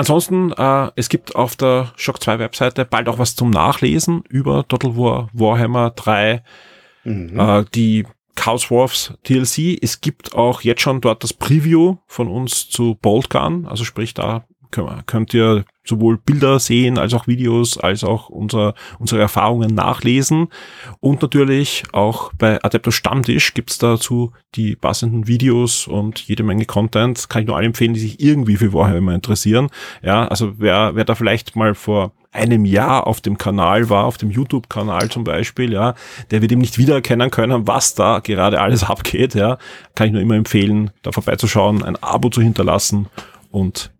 [0.00, 4.66] Ansonsten, äh, es gibt auf der Shock 2 Webseite bald auch was zum Nachlesen über
[4.66, 6.42] Total War Warhammer 3,
[7.04, 7.38] Mhm.
[7.38, 9.76] äh, die Chaos Wars DLC.
[9.82, 14.14] Es gibt auch jetzt schon dort das Preview von uns zu Bolt Gun, also sprich
[14.14, 19.74] da könnt, könnt ihr sowohl Bilder sehen, als auch Videos, als auch unser, unsere Erfahrungen
[19.74, 20.48] nachlesen.
[21.00, 27.28] Und natürlich auch bei Adeptus Stammtisch gibt's dazu die passenden Videos und jede Menge Content.
[27.28, 29.68] Kann ich nur allen empfehlen, die sich irgendwie für Warhammer interessieren.
[30.02, 34.16] Ja, also wer, wer da vielleicht mal vor einem Jahr auf dem Kanal war, auf
[34.16, 35.94] dem YouTube-Kanal zum Beispiel, ja,
[36.30, 39.58] der wird ihm nicht wiedererkennen können, was da gerade alles abgeht, ja.
[39.94, 43.08] Kann ich nur immer empfehlen, da vorbeizuschauen, ein Abo zu hinterlassen
[43.50, 43.90] und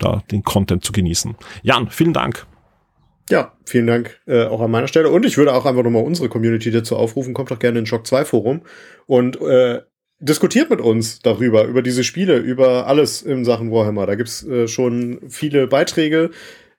[0.00, 1.36] da den Content zu genießen.
[1.62, 2.46] Jan, vielen Dank.
[3.28, 5.10] Ja, vielen Dank äh, auch an meiner Stelle.
[5.10, 7.34] Und ich würde auch einfach nochmal unsere Community dazu aufrufen.
[7.34, 8.62] Kommt doch gerne in Shock 2 Forum
[9.06, 9.82] und äh,
[10.20, 14.06] diskutiert mit uns darüber, über diese Spiele, über alles in Sachen Warhammer.
[14.06, 16.30] Da gibt's äh, schon viele Beiträge.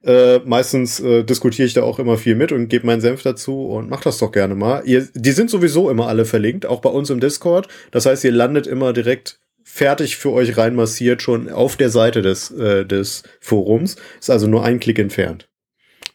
[0.04, 3.68] Äh, meistens äh, diskutiere ich da auch immer viel mit und gebe meinen Senf dazu
[3.68, 4.84] und macht das doch gerne mal.
[4.86, 7.68] Ihr, die sind sowieso immer alle verlinkt, auch bei uns im Discord.
[7.92, 12.50] Das heißt, ihr landet immer direkt fertig für euch reinmassiert schon auf der Seite des,
[12.52, 13.98] äh, des Forums.
[14.20, 15.50] Ist also nur ein Klick entfernt.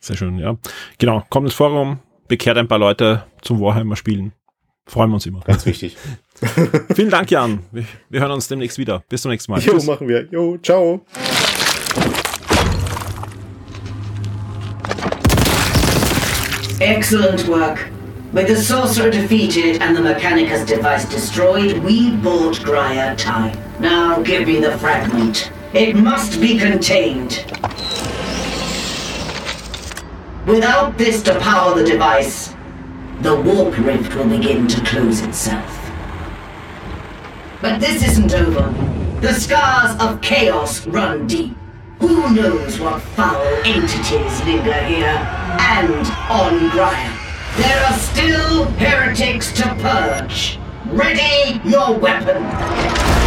[0.00, 0.56] Sehr schön, ja.
[0.98, 4.32] Genau, kommt ins Forum, bekehrt ein paar Leute zum Warhammer spielen.
[4.86, 5.40] Freuen wir uns immer.
[5.40, 5.96] Ganz wichtig.
[6.94, 7.60] Vielen Dank, Jan.
[7.70, 9.04] Wir, wir hören uns demnächst wieder.
[9.08, 9.60] Bis zum nächsten Mal.
[9.60, 9.86] Jo, Tschüss.
[9.86, 10.26] machen wir.
[10.32, 11.04] Jo, ciao.
[16.80, 17.78] Excellent work.
[18.32, 23.54] With the sorcerer defeated and the Mechanicus device destroyed, we bought Gryer time.
[23.78, 25.52] Now give me the fragment.
[25.74, 27.44] It must be contained.
[30.46, 32.54] Without this to power the device,
[33.20, 35.90] the warp rift will begin to close itself.
[37.60, 38.74] But this isn't over.
[39.20, 41.54] The scars of chaos run deep.
[42.00, 45.18] Who knows what foul entities linger here
[45.60, 47.21] and on Gryer?
[47.56, 50.58] There are still heretics to purge.
[50.86, 53.21] Ready your weapon.